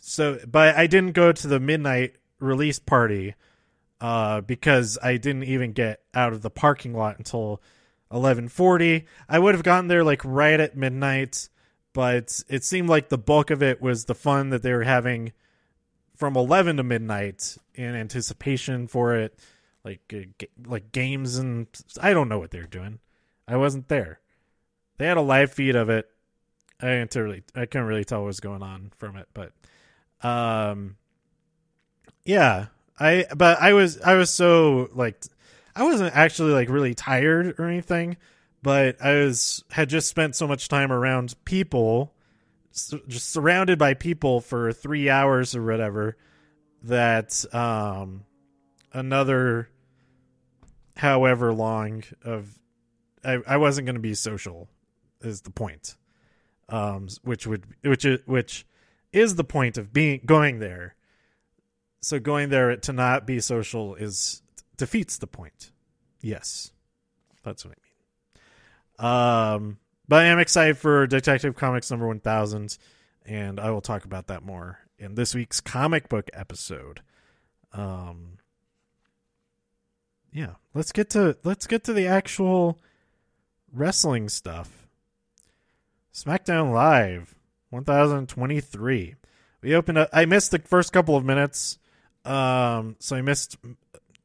so 0.00 0.38
but 0.46 0.76
I 0.76 0.86
didn't 0.86 1.12
go 1.12 1.32
to 1.32 1.48
the 1.48 1.58
midnight 1.58 2.14
release 2.38 2.78
party 2.78 3.34
uh 4.00 4.40
because 4.42 4.96
I 5.02 5.16
didn't 5.16 5.44
even 5.44 5.72
get 5.72 6.02
out 6.14 6.32
of 6.32 6.42
the 6.42 6.50
parking 6.50 6.94
lot 6.94 7.18
until 7.18 7.60
11:40. 8.10 9.04
I 9.28 9.38
would 9.38 9.54
have 9.54 9.64
gotten 9.64 9.88
there 9.88 10.04
like 10.04 10.22
right 10.24 10.58
at 10.58 10.76
midnight, 10.76 11.48
but 11.92 12.42
it 12.48 12.64
seemed 12.64 12.88
like 12.88 13.08
the 13.08 13.18
bulk 13.18 13.50
of 13.50 13.62
it 13.62 13.80
was 13.80 14.04
the 14.04 14.14
fun 14.14 14.50
that 14.50 14.62
they 14.62 14.72
were 14.72 14.84
having 14.84 15.32
from 16.16 16.36
11 16.36 16.76
to 16.78 16.82
midnight 16.82 17.56
in 17.74 17.94
anticipation 17.94 18.88
for 18.88 19.14
it 19.14 19.38
like 19.84 20.12
uh, 20.14 20.46
like 20.66 20.92
games 20.92 21.38
and 21.38 21.66
I 22.00 22.12
don't 22.12 22.28
know 22.28 22.38
what 22.38 22.50
they're 22.50 22.64
doing. 22.64 22.98
I 23.46 23.56
wasn't 23.56 23.88
there. 23.88 24.20
They 24.98 25.06
had 25.06 25.16
a 25.16 25.22
live 25.22 25.52
feed 25.52 25.76
of 25.76 25.88
it. 25.88 26.10
I 26.80 26.86
didn't 26.86 27.14
really 27.14 27.42
I 27.54 27.66
couldn't 27.66 27.86
really 27.86 28.04
tell 28.04 28.20
what 28.20 28.26
was 28.26 28.40
going 28.40 28.62
on 28.62 28.92
from 28.98 29.16
it, 29.16 29.28
but 29.32 29.52
um 30.22 30.96
yeah, 32.24 32.66
I 32.98 33.26
but 33.34 33.60
I 33.60 33.72
was 33.72 34.00
I 34.00 34.14
was 34.14 34.30
so 34.30 34.90
like 34.92 35.22
I 35.78 35.84
wasn't 35.84 36.16
actually 36.16 36.52
like 36.52 36.68
really 36.68 36.92
tired 36.92 37.54
or 37.56 37.66
anything, 37.66 38.16
but 38.64 39.00
I 39.00 39.14
was 39.14 39.62
had 39.70 39.88
just 39.88 40.08
spent 40.08 40.34
so 40.34 40.48
much 40.48 40.66
time 40.66 40.90
around 40.90 41.36
people 41.44 42.12
just 43.06 43.30
surrounded 43.30 43.78
by 43.78 43.94
people 43.94 44.40
for 44.40 44.72
three 44.72 45.08
hours 45.08 45.54
or 45.54 45.64
whatever 45.64 46.16
that 46.82 47.44
um 47.54 48.24
another 48.92 49.68
however 50.96 51.54
long 51.54 52.02
of 52.24 52.58
I, 53.24 53.38
I 53.46 53.56
wasn't 53.56 53.86
going 53.86 53.94
to 53.94 54.00
be 54.00 54.14
social 54.14 54.68
is 55.20 55.42
the 55.42 55.50
point. 55.50 55.96
Um 56.68 57.06
which 57.22 57.46
would 57.46 57.66
which 57.82 58.04
which 58.26 58.66
is 59.12 59.36
the 59.36 59.44
point 59.44 59.78
of 59.78 59.92
being 59.92 60.22
going 60.26 60.58
there. 60.58 60.96
So 62.00 62.18
going 62.18 62.48
there 62.48 62.76
to 62.76 62.92
not 62.92 63.28
be 63.28 63.38
social 63.38 63.94
is 63.94 64.42
defeats 64.78 65.18
the 65.18 65.26
point 65.26 65.70
yes 66.22 66.72
that's 67.44 67.64
what 67.64 67.74
i 67.74 67.76
mean 67.76 69.58
um 69.58 69.78
but 70.08 70.24
I 70.24 70.28
am 70.28 70.38
excited 70.38 70.78
for 70.78 71.06
Detective 71.06 71.54
Comics 71.54 71.90
number 71.90 72.06
1000, 72.06 72.78
and 73.26 73.60
I 73.60 73.70
will 73.70 73.82
talk 73.82 74.06
about 74.06 74.28
that 74.28 74.42
more 74.42 74.78
in 74.98 75.14
this 75.14 75.34
week's 75.34 75.60
comic 75.60 76.08
book 76.08 76.30
episode. 76.32 77.02
Um, 77.74 78.38
yeah, 80.32 80.54
let's 80.72 80.92
get 80.92 81.10
to 81.10 81.36
let's 81.44 81.66
get 81.66 81.84
to 81.84 81.92
the 81.92 82.06
actual 82.06 82.78
wrestling 83.70 84.30
stuff. 84.30 84.88
SmackDown 86.14 86.72
Live 86.72 87.34
1023. 87.68 89.14
We 89.60 89.74
opened 89.74 89.98
up 89.98 90.08
I 90.12 90.24
missed 90.24 90.50
the 90.52 90.58
first 90.58 90.92
couple 90.92 91.16
of 91.16 91.24
minutes. 91.24 91.78
Um 92.24 92.96
so 92.98 93.16
I 93.16 93.22
missed 93.22 93.56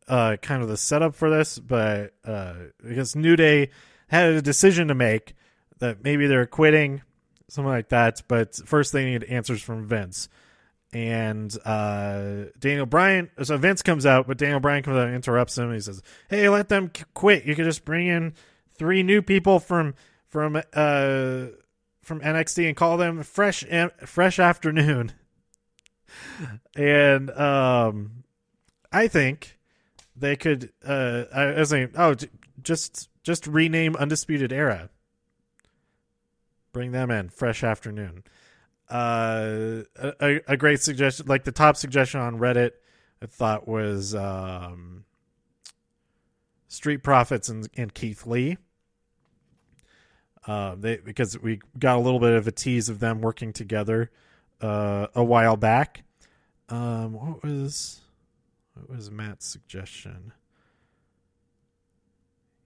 uh 0.07 0.37
kind 0.41 0.61
of 0.61 0.69
the 0.69 0.77
setup 0.77 1.15
for 1.15 1.29
this, 1.29 1.59
but 1.59 2.13
uh 2.25 2.53
because 2.85 3.15
New 3.15 3.35
Day 3.35 3.69
had 4.07 4.29
a 4.33 4.41
decision 4.41 4.87
to 4.89 4.95
make 4.95 5.35
that 5.79 6.03
maybe 6.03 6.27
they're 6.27 6.45
quitting, 6.45 7.01
something 7.49 7.69
like 7.69 7.89
that, 7.89 8.21
but 8.27 8.55
first 8.55 8.93
they 8.93 9.05
need 9.05 9.23
answers 9.25 9.61
from 9.61 9.85
Vince 9.85 10.29
and 10.93 11.55
uh, 11.65 12.45
Daniel 12.59 12.85
Bryan. 12.85 13.29
So 13.41 13.57
Vince 13.57 13.81
comes 13.81 14.05
out, 14.05 14.27
but 14.27 14.37
Daniel 14.37 14.59
Bryan 14.59 14.83
comes 14.83 14.97
out 14.97 15.07
and 15.07 15.15
interrupts 15.15 15.57
him. 15.57 15.65
And 15.65 15.73
he 15.73 15.79
says, 15.79 16.01
"Hey, 16.29 16.47
let 16.49 16.69
them 16.69 16.91
quit. 17.13 17.45
You 17.45 17.55
can 17.55 17.65
just 17.65 17.83
bring 17.83 18.07
in 18.07 18.33
three 18.77 19.03
new 19.03 19.21
people 19.21 19.59
from 19.59 19.95
from 20.27 20.55
uh, 20.55 21.45
from 22.01 22.19
NXT 22.21 22.67
and 22.67 22.77
call 22.77 22.97
them 22.97 23.23
fresh 23.23 23.65
fresh 24.05 24.39
afternoon." 24.39 25.11
and 26.75 27.31
um, 27.31 28.23
I 28.91 29.07
think 29.07 29.57
they 30.15 30.35
could. 30.35 30.71
Uh, 30.85 31.23
I 31.33 31.45
was 31.59 31.69
saying, 31.69 31.91
oh, 31.97 32.15
just 32.61 33.09
just 33.23 33.47
rename 33.47 33.95
Undisputed 33.95 34.51
Era. 34.51 34.89
Bring 36.71 36.91
them 36.91 37.11
in, 37.11 37.29
fresh 37.29 37.63
afternoon 37.63 38.23
uh, 38.93 39.81
a, 39.95 40.41
a 40.47 40.55
great 40.55 40.79
suggestion, 40.81 41.25
like 41.25 41.43
the 41.43 41.51
top 41.51 41.75
suggestion 41.75 42.19
on 42.19 42.37
Reddit, 42.37 42.71
I 43.21 43.25
thought 43.25 43.67
was 43.67 44.13
um, 44.13 45.05
Street 46.67 46.97
Profits 46.97 47.49
and, 47.49 47.67
and 47.75 47.93
Keith 47.93 48.27
Lee. 48.27 48.57
Uh, 50.45 50.75
they 50.75 50.97
because 50.97 51.39
we 51.41 51.59
got 51.79 51.97
a 51.97 52.01
little 52.01 52.19
bit 52.19 52.33
of 52.33 52.47
a 52.47 52.51
tease 52.51 52.89
of 52.89 52.99
them 52.99 53.21
working 53.21 53.51
together 53.51 54.11
uh, 54.61 55.07
a 55.15 55.23
while 55.23 55.55
back. 55.55 56.03
Um, 56.69 57.13
what 57.13 57.43
was 57.43 58.01
what 58.73 58.89
was 58.89 59.11
Matt's 59.11 59.45
suggestion? 59.45 60.33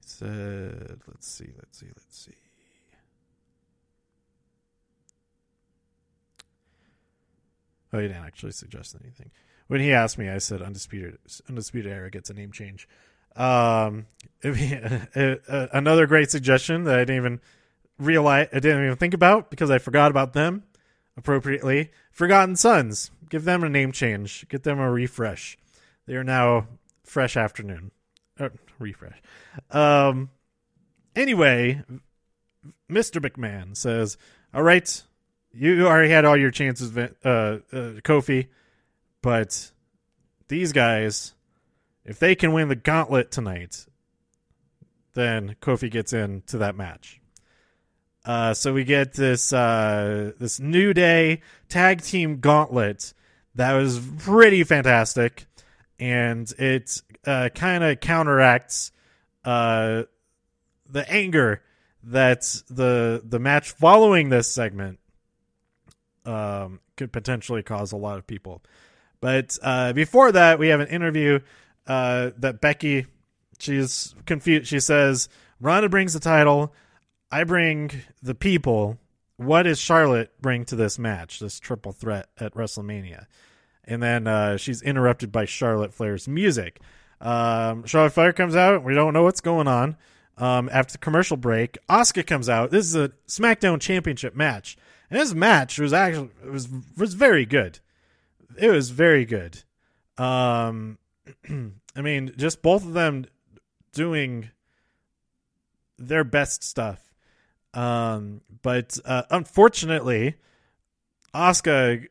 He 0.02 0.08
said, 0.08 1.02
"Let's 1.08 1.28
see, 1.28 1.50
let's 1.58 1.80
see, 1.80 1.88
let's 1.88 2.18
see." 2.18 2.34
Oh, 7.94 8.00
he 8.00 8.08
didn't 8.08 8.26
actually 8.26 8.52
suggest 8.52 8.96
anything. 9.02 9.32
When 9.68 9.82
he 9.82 9.94
asked 9.94 10.18
me, 10.18 10.30
I 10.30 10.38
said 10.38 10.62
undisputed 10.62 11.18
undisputed 11.50 11.92
era 11.92 12.10
gets 12.10 12.30
a 12.30 12.34
name 12.34 12.52
change. 12.52 12.88
Um, 13.36 14.08
another 14.44 16.08
great 16.08 16.32
suggestion 16.32 16.86
that 16.86 16.96
I 16.96 17.02
didn't 17.02 17.18
even 17.18 17.42
realize, 18.00 18.48
I 18.52 18.60
didn't 18.60 18.84
even 18.84 18.98
think 18.98 19.14
about 19.14 19.50
because 19.50 19.70
I 19.70 19.78
forgot 19.78 20.12
about 20.12 20.34
them 20.34 20.64
appropriately. 21.16 21.92
Forgotten 22.12 22.56
Sons, 22.56 23.12
give 23.30 23.44
them 23.44 23.64
a 23.64 23.70
name 23.70 23.92
change, 23.92 24.48
get 24.50 24.64
them 24.64 24.80
a 24.80 24.90
refresh. 24.90 25.58
They 26.08 26.16
are 26.16 26.24
now 26.24 26.68
Fresh 27.04 27.38
Afternoon, 27.38 27.92
uh, 28.40 28.50
refresh. 28.80 29.22
Um, 29.70 30.32
anyway, 31.16 31.84
Mr. 32.90 33.22
McMahon 33.22 33.78
says, 33.78 34.18
"All 34.54 34.64
right, 34.64 35.04
you 35.54 35.86
already 35.88 36.10
had 36.10 36.26
all 36.26 36.38
your 36.38 36.52
chances, 36.52 36.96
uh, 36.98 37.10
uh, 37.26 37.60
Kofi, 38.04 38.48
but 39.22 39.72
these 40.48 40.72
guys, 40.72 41.34
if 42.06 42.20
they 42.20 42.36
can 42.36 42.54
win 42.54 42.70
the 42.70 42.76
gauntlet 42.76 43.32
tonight, 43.32 43.86
then 45.14 45.56
Kofi 45.62 45.90
gets 45.90 46.14
into 46.14 46.58
that 46.60 46.76
match. 46.76 47.20
Uh, 48.24 48.54
so 48.54 48.74
we 48.74 48.84
get 48.84 49.14
this 49.14 49.52
uh, 49.54 50.34
this 50.38 50.60
New 50.60 50.94
Day 50.94 51.42
tag 51.70 52.02
team 52.02 52.40
gauntlet 52.40 53.14
that 53.56 53.74
was 53.74 54.00
pretty 54.20 54.64
fantastic, 54.64 55.47
and 56.00 56.52
it 56.58 57.02
uh, 57.26 57.50
kind 57.54 57.84
of 57.84 58.00
counteracts 58.00 58.92
uh, 59.46 60.04
the 60.90 61.10
anger 61.12 61.62
that 62.04 62.42
the 62.70 63.22
the 63.26 63.40
match 63.40 63.72
following 63.72 64.30
this 64.30 64.50
segment 64.50 65.00
um, 66.26 66.80
could 66.96 67.12
potentially 67.12 67.64
cause 67.64 67.92
a 67.92 67.98
lot 67.98 68.18
of 68.18 68.28
people. 68.28 68.62
But 69.20 69.58
uh, 69.62 69.94
before 69.94 70.32
that, 70.32 70.60
we 70.60 70.68
have 70.68 70.80
an 70.80 70.90
interview 70.90 71.40
uh, 71.88 72.32
that 72.38 72.62
Becky, 72.62 73.08
she's 73.60 74.14
confused. 74.26 74.68
She 74.68 74.80
says, 74.80 75.30
Ronda 75.60 75.90
brings 75.90 76.14
the 76.14 76.20
title. 76.20 76.74
I 77.32 77.44
bring 77.44 77.92
the 78.22 78.36
people. 78.36 78.98
What 79.38 79.64
does 79.64 79.80
Charlotte 79.80 80.32
bring 80.42 80.66
to 80.66 80.76
this 80.76 81.00
match, 81.00 81.40
this 81.40 81.60
triple 81.60 81.92
threat 81.92 82.30
at 82.40 82.54
WrestleMania? 82.54 83.26
And 83.88 84.04
then 84.04 84.28
uh, 84.28 84.58
she's 84.58 84.82
interrupted 84.82 85.32
by 85.32 85.46
Charlotte 85.46 85.94
Flair's 85.94 86.28
music. 86.28 86.82
Um, 87.22 87.86
Charlotte 87.86 88.12
Flair 88.12 88.34
comes 88.34 88.56
out. 88.56 88.84
We 88.84 88.94
don't 88.94 89.14
know 89.14 89.24
what's 89.24 89.42
going 89.42 89.68
on. 89.68 89.98
Um, 90.38 90.70
after 90.72 90.92
the 90.92 90.98
commercial 91.00 91.38
break, 91.38 91.78
Asuka 91.90 92.26
comes 92.28 92.48
out. 92.48 92.70
This 92.70 92.86
is 92.86 92.96
a 92.96 93.12
SmackDown 93.28 93.82
Championship 93.82 94.36
match. 94.36 94.78
And 95.10 95.20
this 95.20 95.34
match 95.34 95.80
was 95.80 95.94
actually 95.94 96.30
it 96.44 96.52
was 96.52 96.68
was 96.98 97.14
very 97.14 97.46
good. 97.46 97.80
It 98.58 98.70
was 98.70 98.90
very 98.90 99.26
good. 99.26 99.64
Um, 100.18 100.98
I 101.96 102.02
mean, 102.02 102.34
just 102.38 102.62
both 102.62 102.86
of 102.86 102.94
them 102.94 103.26
doing 103.94 104.52
their 105.98 106.24
best 106.24 106.64
stuff. 106.64 107.02
Um, 107.74 108.42
but 108.62 108.98
uh, 109.06 109.24
unfortunately, 109.32 110.36
Asuka 111.34 112.08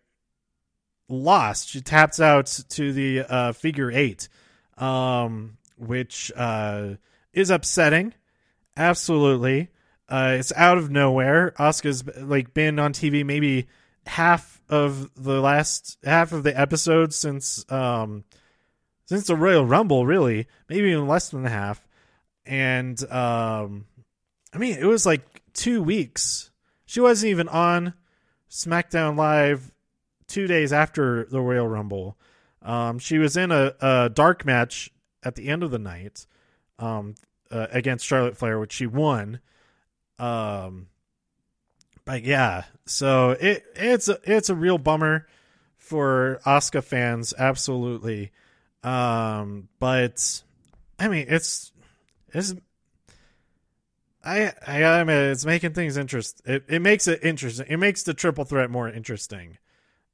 lost. 1.09 1.69
She 1.69 1.81
taps 1.81 2.21
out 2.21 2.47
to 2.71 2.93
the 2.93 3.21
uh, 3.21 3.53
figure 3.53 3.91
eight, 3.91 4.29
um, 4.79 5.59
which 5.77 6.33
uh, 6.37 6.95
is 7.33 7.51
upsetting. 7.51 8.15
Absolutely. 8.77 9.69
Uh, 10.09 10.37
it's 10.39 10.53
out 10.55 10.79
of 10.79 10.91
nowhere. 10.91 11.53
Asuka's 11.59 12.05
like 12.19 12.55
been 12.55 12.79
on 12.79 12.93
TV 12.93 13.25
maybe 13.25 13.67
half 14.07 14.61
of 14.69 15.11
the 15.17 15.41
last 15.41 15.99
half 16.05 16.33
of 16.33 16.45
the 16.45 16.59
episode 16.59 17.13
since 17.13 17.65
um 17.73 18.23
since 19.07 19.27
the 19.27 19.37
Royal 19.37 19.65
Rumble, 19.65 20.05
really, 20.05 20.49
maybe 20.69 20.91
even 20.91 21.07
less 21.07 21.31
than 21.31 21.45
half. 21.45 21.87
And 22.45 23.01
um, 23.11 23.87
I 24.53 24.59
mean, 24.59 24.77
it 24.79 24.85
was 24.85 25.07
like 25.07 25.43
two 25.53 25.83
weeks. 25.83 26.51
She 26.87 27.01
wasn't 27.01 27.31
even 27.31 27.49
on 27.49 27.95
SmackDown 28.51 29.17
Live 29.17 29.73
two 30.27 30.47
days 30.47 30.73
after 30.73 31.25
the 31.25 31.41
Royal 31.41 31.67
Rumble. 31.67 32.17
Um, 32.63 32.99
she 32.99 33.19
was 33.19 33.37
in 33.37 33.53
a, 33.53 33.75
a 33.81 34.11
dark 34.13 34.45
match 34.45 34.91
at 35.23 35.35
the 35.35 35.49
end 35.49 35.63
of 35.63 35.71
the 35.71 35.79
night 35.79 36.27
um, 36.79 37.15
uh, 37.51 37.69
against 37.71 38.05
Charlotte 38.07 38.37
Flair, 38.37 38.59
which 38.59 38.73
she 38.73 38.87
won. 38.87 39.41
Um, 40.19 40.89
but 42.05 42.23
yeah, 42.23 42.65
so 42.87 43.31
it 43.33 43.65
it's 43.75 44.09
a, 44.09 44.19
it's 44.25 44.49
a 44.49 44.55
real 44.55 44.79
bummer 44.79 45.27
for 45.77 46.41
Asuka 46.47 46.83
fans, 46.83 47.35
absolutely. 47.37 48.33
Um, 48.83 49.69
but 49.79 50.43
I 50.99 51.09
mean, 51.09 51.27
it's 51.29 51.73
it's 52.33 52.55
I 54.25 54.53
I 54.67 55.05
mean, 55.05 55.17
it's 55.17 55.45
making 55.45 55.73
things 55.73 55.97
interest. 55.97 56.43
It 56.45 56.65
it 56.69 56.83
makes 56.83 57.07
it 57.07 57.21
interesting. 57.23 57.67
It 57.69 57.77
makes 57.79 58.03
the 58.03 58.15
triple 58.15 58.45
threat 58.45 58.71
more 58.71 58.89
interesting. 58.89 59.59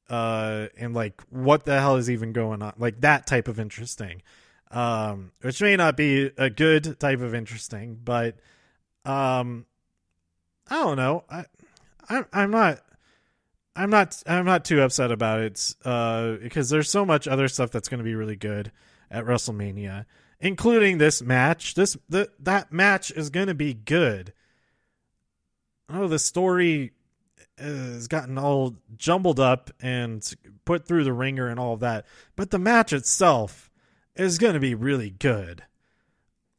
Uh, 0.08 0.66
and 0.76 0.94
like, 0.94 1.22
what 1.30 1.64
the 1.64 1.78
hell 1.78 1.96
is 1.96 2.10
even 2.10 2.32
going 2.32 2.62
on? 2.62 2.74
Like 2.78 3.00
that 3.00 3.26
type 3.26 3.48
of 3.48 3.58
interesting. 3.58 4.22
Um, 4.70 5.32
which 5.42 5.60
may 5.60 5.76
not 5.76 5.96
be 5.96 6.30
a 6.38 6.48
good 6.48 6.98
type 6.98 7.20
of 7.20 7.34
interesting, 7.34 7.98
but 8.02 8.36
um, 9.04 9.66
I 10.68 10.76
don't 10.76 10.96
know. 10.96 11.24
I, 11.30 11.44
I 12.08 12.24
I'm 12.32 12.50
not. 12.50 12.80
I'm 13.76 13.90
not. 13.90 14.22
I'm 14.26 14.46
not 14.46 14.64
too 14.64 14.80
upset 14.80 15.12
about 15.12 15.40
it 15.40 15.74
uh, 15.84 16.32
because 16.42 16.70
there's 16.70 16.90
so 16.90 17.04
much 17.04 17.28
other 17.28 17.48
stuff 17.48 17.70
that's 17.70 17.88
going 17.88 17.98
to 17.98 18.04
be 18.04 18.14
really 18.14 18.36
good 18.36 18.72
at 19.10 19.24
WrestleMania, 19.24 20.06
including 20.40 20.98
this 20.98 21.20
match. 21.20 21.74
This 21.74 21.96
the 22.08 22.30
that 22.38 22.72
match 22.72 23.10
is 23.10 23.28
going 23.28 23.48
to 23.48 23.54
be 23.54 23.74
good. 23.74 24.32
Oh, 25.90 26.08
the 26.08 26.18
story 26.18 26.92
has 27.58 28.08
gotten 28.08 28.38
all 28.38 28.76
jumbled 28.96 29.40
up 29.40 29.70
and 29.80 30.34
put 30.64 30.86
through 30.86 31.04
the 31.04 31.12
ringer 31.12 31.48
and 31.48 31.60
all 31.60 31.74
of 31.74 31.80
that, 31.80 32.06
but 32.36 32.50
the 32.50 32.58
match 32.58 32.92
itself 32.92 33.70
is 34.16 34.38
going 34.38 34.54
to 34.54 34.60
be 34.60 34.74
really 34.74 35.10
good. 35.10 35.62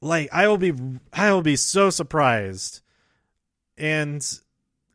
Like 0.01 0.29
I 0.33 0.47
will 0.47 0.57
be, 0.57 0.73
I 1.13 1.31
will 1.31 1.41
be 1.41 1.55
so 1.55 1.89
surprised 1.89 2.81
and 3.77 4.21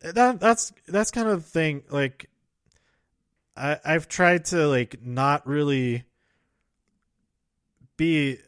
that 0.00 0.40
that's 0.40 0.72
that's 0.86 1.10
kind 1.10 1.28
of 1.28 1.44
thing 1.44 1.82
like 1.90 2.30
I 3.56 3.78
I've 3.84 4.08
tried 4.08 4.44
to 4.46 4.68
like 4.68 5.02
not 5.02 5.46
really 5.46 6.04
be 7.96 8.38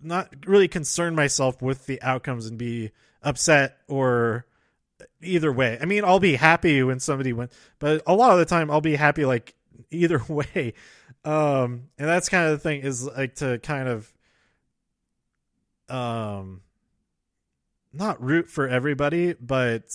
not 0.00 0.46
really 0.46 0.68
concern 0.68 1.14
myself 1.14 1.62
with 1.62 1.86
the 1.86 2.02
outcomes 2.02 2.46
and 2.46 2.58
be 2.58 2.90
upset 3.22 3.78
or 3.88 4.46
either 5.22 5.52
way. 5.52 5.78
I 5.80 5.84
mean, 5.84 6.04
I'll 6.04 6.20
be 6.20 6.36
happy 6.36 6.82
when 6.82 7.00
somebody 7.00 7.32
wins, 7.32 7.52
but 7.78 8.02
a 8.06 8.14
lot 8.14 8.32
of 8.32 8.38
the 8.38 8.44
time 8.44 8.70
I'll 8.70 8.80
be 8.80 8.96
happy 8.96 9.24
like 9.24 9.54
either 9.90 10.22
way. 10.28 10.74
Um, 11.24 11.88
and 11.98 12.08
that's 12.08 12.28
kind 12.28 12.46
of 12.46 12.52
the 12.52 12.58
thing 12.58 12.82
is 12.82 13.04
like 13.04 13.36
to 13.36 13.58
kind 13.58 13.88
of 13.88 14.12
um 15.88 16.62
not 17.92 18.22
root 18.22 18.50
for 18.50 18.68
everybody, 18.68 19.34
but 19.34 19.88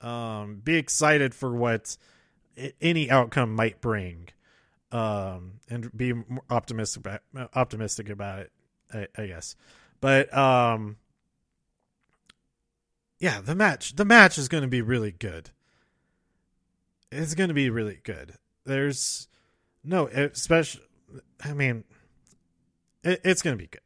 um 0.00 0.60
be 0.62 0.76
excited 0.76 1.34
for 1.34 1.54
what 1.54 1.96
any 2.80 3.10
outcome 3.10 3.54
might 3.54 3.80
bring. 3.80 4.28
Um, 4.92 5.54
and 5.68 5.90
be 5.96 6.14
optimistic 6.50 7.04
about 7.34 7.50
optimistic 7.56 8.08
about 8.08 8.38
it, 8.38 8.52
I, 8.92 9.08
I 9.16 9.26
guess. 9.26 9.56
But 10.00 10.32
um, 10.36 10.98
yeah, 13.24 13.40
the 13.40 13.54
match 13.54 13.96
the 13.96 14.04
match 14.04 14.36
is 14.36 14.48
going 14.48 14.64
to 14.64 14.68
be 14.68 14.82
really 14.82 15.10
good. 15.10 15.48
It's 17.10 17.34
going 17.34 17.48
to 17.48 17.54
be 17.54 17.70
really 17.70 17.98
good. 18.04 18.34
There's 18.66 19.28
no 19.82 20.08
especially. 20.08 20.82
I 21.42 21.54
mean, 21.54 21.84
it, 23.02 23.22
it's 23.24 23.40
going 23.40 23.56
to 23.56 23.62
be 23.62 23.66
good. 23.66 23.80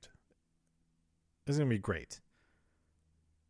It's 1.46 1.56
going 1.56 1.70
to 1.70 1.76
be 1.76 1.78
great. 1.78 2.20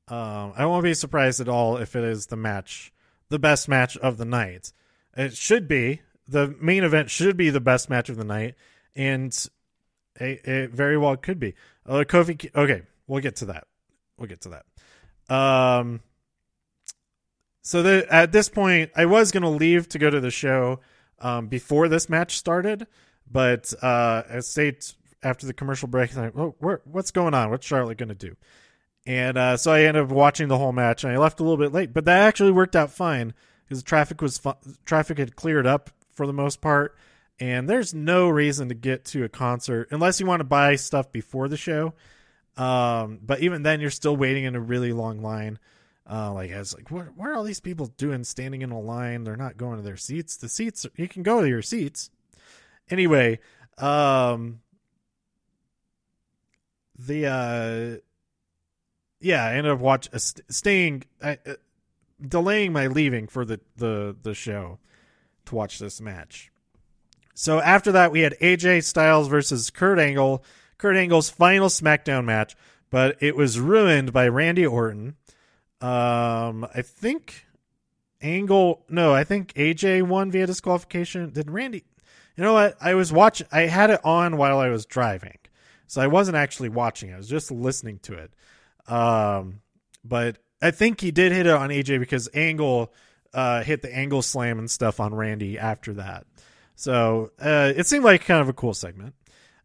Um, 0.09 0.53
I 0.59 0.67
won't 0.67 0.85
be 0.85 0.93
surprised 0.93 1.41
at 1.41 1.49
all 1.49 1.79
if 1.79 1.97
it 1.97 2.05
is 2.05 2.27
the 2.27 2.37
match, 2.37 2.93
the 3.31 3.39
best 3.39 3.67
match 3.67 3.97
of 3.97 4.19
the 4.19 4.27
night. 4.27 4.75
It 5.17 5.39
should 5.39 5.67
be 5.67 6.03
the 6.29 6.55
main 6.61 6.85
event 6.85 7.09
should 7.09 7.39
be 7.39 7.49
the 7.49 7.63
best 7.63 7.89
match 7.89 8.11
of 8.11 8.19
the 8.19 8.25
night, 8.25 8.57
and 8.95 9.33
it, 10.21 10.47
it 10.47 10.71
very 10.71 10.99
well 10.99 11.17
could 11.17 11.41
be. 11.41 11.55
Uh, 11.87 12.05
Kofi. 12.07 12.55
Okay, 12.55 12.83
we'll 13.07 13.23
get 13.23 13.37
to 13.37 13.47
that. 13.47 13.67
We'll 14.19 14.29
get 14.29 14.43
to 14.43 14.51
that. 14.51 14.67
Um. 15.29 16.01
So 17.63 17.83
the, 17.83 18.07
at 18.11 18.33
this 18.33 18.49
point, 18.49 18.91
I 18.97 19.05
was 19.05 19.31
gonna 19.31 19.51
leave 19.51 19.91
to 19.91 19.99
go 19.99 20.09
to 20.09 20.21
the 20.21 20.31
show 20.31 20.81
um, 21.19 21.49
before 21.49 21.89
this 21.89 22.09
match 22.09 22.39
started, 22.39 22.87
but 23.31 23.75
uh, 23.83 24.23
I 24.31 24.41
stayed 24.41 24.87
after 25.23 25.47
the 25.47 25.53
commercial 25.53 25.87
break. 25.87 26.17
Like, 26.17 26.37
oh, 26.37 26.55
where, 26.61 26.81
what's 26.85 27.11
going 27.11 27.35
on? 27.35 27.51
What's 27.51 27.67
Charlotte 27.67 27.99
gonna 27.99 28.15
do? 28.15 28.37
And 29.07 29.37
uh, 29.37 29.57
so 29.57 29.73
I 29.73 29.83
ended 29.83 30.05
up 30.05 30.11
watching 30.11 30.49
the 30.49 30.59
whole 30.59 30.73
match, 30.73 31.05
and 31.05 31.13
I 31.13 31.19
left 31.19 31.41
a 31.41 31.43
little 31.43 31.59
bit 31.59 31.73
late, 31.73 31.93
but 31.93 32.05
that 32.07 32.23
actually 32.23 32.53
worked 32.53 32.77
out 32.77 32.91
fine 32.91 33.35
because 33.65 33.83
traffic 33.83 34.23
was 34.23 34.39
fu- 34.39 34.53
traffic 34.85 35.19
had 35.19 35.37
cleared 35.37 35.67
up 35.67 35.91
for 36.13 36.27
the 36.27 36.33
most 36.33 36.61
part, 36.61 36.97
and 37.39 37.69
there's 37.69 37.93
no 37.93 38.29
reason 38.29 38.69
to 38.69 38.75
get 38.75 39.05
to 39.07 39.25
a 39.25 39.29
concert 39.29 39.89
unless 39.91 40.21
you 40.21 40.27
want 40.27 40.41
to 40.41 40.45
buy 40.45 40.75
stuff 40.77 41.13
before 41.13 41.49
the 41.49 41.57
show. 41.57 41.95
Um, 42.59 43.21
but 43.23 43.41
even 43.41 43.63
then, 43.63 43.81
you're 43.81 43.91
still 43.91 44.17
waiting 44.17 44.45
in 44.45 44.55
a 44.57 44.61
really 44.61 44.93
long 44.93 45.23
line. 45.23 45.59
Uh, 46.11 46.33
like 46.33 46.53
I 46.53 46.59
was 46.59 46.75
like, 46.75 46.91
what, 46.91 47.17
what 47.17 47.29
are 47.29 47.35
all 47.35 47.45
these 47.45 47.61
people 47.61 47.87
doing 47.87 48.25
standing 48.25 48.63
in 48.63 48.71
a 48.71 48.81
line? 48.81 49.25
They're 49.25 49.37
not 49.37 49.57
going 49.57 49.77
to 49.77 49.83
their 49.83 49.97
seats. 49.97 50.37
The 50.37 50.49
seats, 50.49 50.87
you 50.97 51.07
can 51.07 51.23
go 51.23 51.41
to 51.41 51.49
your 51.49 51.63
seats. 51.63 52.11
Anyway, 52.91 53.41
um, 53.77 54.61
the 56.99 57.27
uh, 57.27 58.01
yeah, 59.21 59.45
I 59.45 59.55
ended 59.55 59.73
up 59.73 59.81
watch 59.81 60.09
uh, 60.13 60.19
staying, 60.19 61.05
uh, 61.23 61.37
delaying 62.27 62.73
my 62.73 62.87
leaving 62.87 63.29
for 63.29 63.45
the 63.45 63.61
the 63.77 64.17
the 64.23 64.35
show 64.35 64.79
to 65.47 65.55
watch 65.55 65.79
this 65.79 66.01
match. 66.01 66.51
So 67.35 67.61
after 67.61 67.93
that, 67.93 68.11
we 68.11 68.21
had 68.21 68.35
AJ 68.41 68.85
Styles 68.85 69.29
versus 69.29 69.71
Kurt 69.71 69.99
Angle, 69.99 70.43
Kurt 70.79 70.97
Angle's 70.97 71.31
final 71.31 71.69
SmackDown 71.69 72.25
match, 72.25 72.57
but 72.91 73.17
it 73.21 73.37
was 73.37 73.61
ruined 73.61 74.13
by 74.13 74.29
Randy 74.29 74.67
Orton. 74.67 75.17
Um, 75.81 76.67
I 76.75 76.83
think 76.83 77.47
Angle, 78.21 78.85
no, 78.89 79.13
I 79.13 79.25
think 79.25 79.53
AJ 79.55 80.03
won 80.03 80.31
via 80.31 80.47
disqualification. 80.47 81.31
Did 81.31 81.51
Randy? 81.51 81.85
You 82.37 82.45
know 82.45 82.55
what? 82.55 82.77
I 82.81 82.95
was 82.95 83.13
watching. 83.13 83.47
I 83.51 83.63
had 83.63 83.91
it 83.91 84.01
on 84.05 84.37
while 84.37 84.59
I 84.59 84.69
was 84.69 84.87
driving, 84.87 85.39
so 85.87 86.01
I 86.01 86.07
wasn't 86.07 86.37
actually 86.37 86.69
watching. 86.69 87.11
It, 87.11 87.15
I 87.15 87.17
was 87.17 87.29
just 87.29 87.51
listening 87.51 87.99
to 88.05 88.15
it. 88.15 88.33
Um, 88.91 89.61
but 90.05 90.39
I 90.63 90.71
think 90.71 91.01
he 91.01 91.11
did 91.11 91.33
hit 91.33 91.47
it 91.47 91.53
on 91.53 91.71
AJ 91.71 92.01
because 92.01 92.29
Angle 92.33 92.93
uh, 93.35 93.63
hit 93.63 93.83
the 93.83 93.95
angle 93.95 94.23
slam 94.23 94.59
and 94.59 94.71
stuff 94.71 95.01
on 95.01 95.15
Randy 95.15 95.59
after 95.59 95.95
that. 95.95 96.27
So 96.75 97.33
uh, 97.41 97.73
it 97.77 97.87
seemed 97.87 98.05
like 98.05 98.25
kind 98.25 98.41
of 98.41 98.49
a 98.49 98.53
cool 98.53 98.75
segment. 98.75 99.15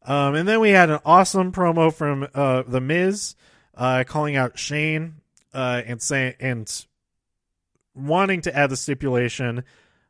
Um, 0.06 0.36
and 0.36 0.48
then 0.48 0.60
we 0.60 0.72
had 0.72 0.90
an 0.90 1.00
awesome 1.06 1.52
promo 1.52 1.94
from 1.94 2.28
uh, 2.34 2.64
the 2.68 2.82
Miz, 2.82 3.36
uh, 3.76 4.04
calling 4.06 4.36
out 4.36 4.60
Shane 4.60 5.16
uh, 5.54 5.82
and 5.86 6.02
saying 6.02 6.36
and 6.40 6.86
wanting 7.96 8.42
to 8.42 8.56
add 8.56 8.70
the 8.70 8.78
stipulation 8.78 9.64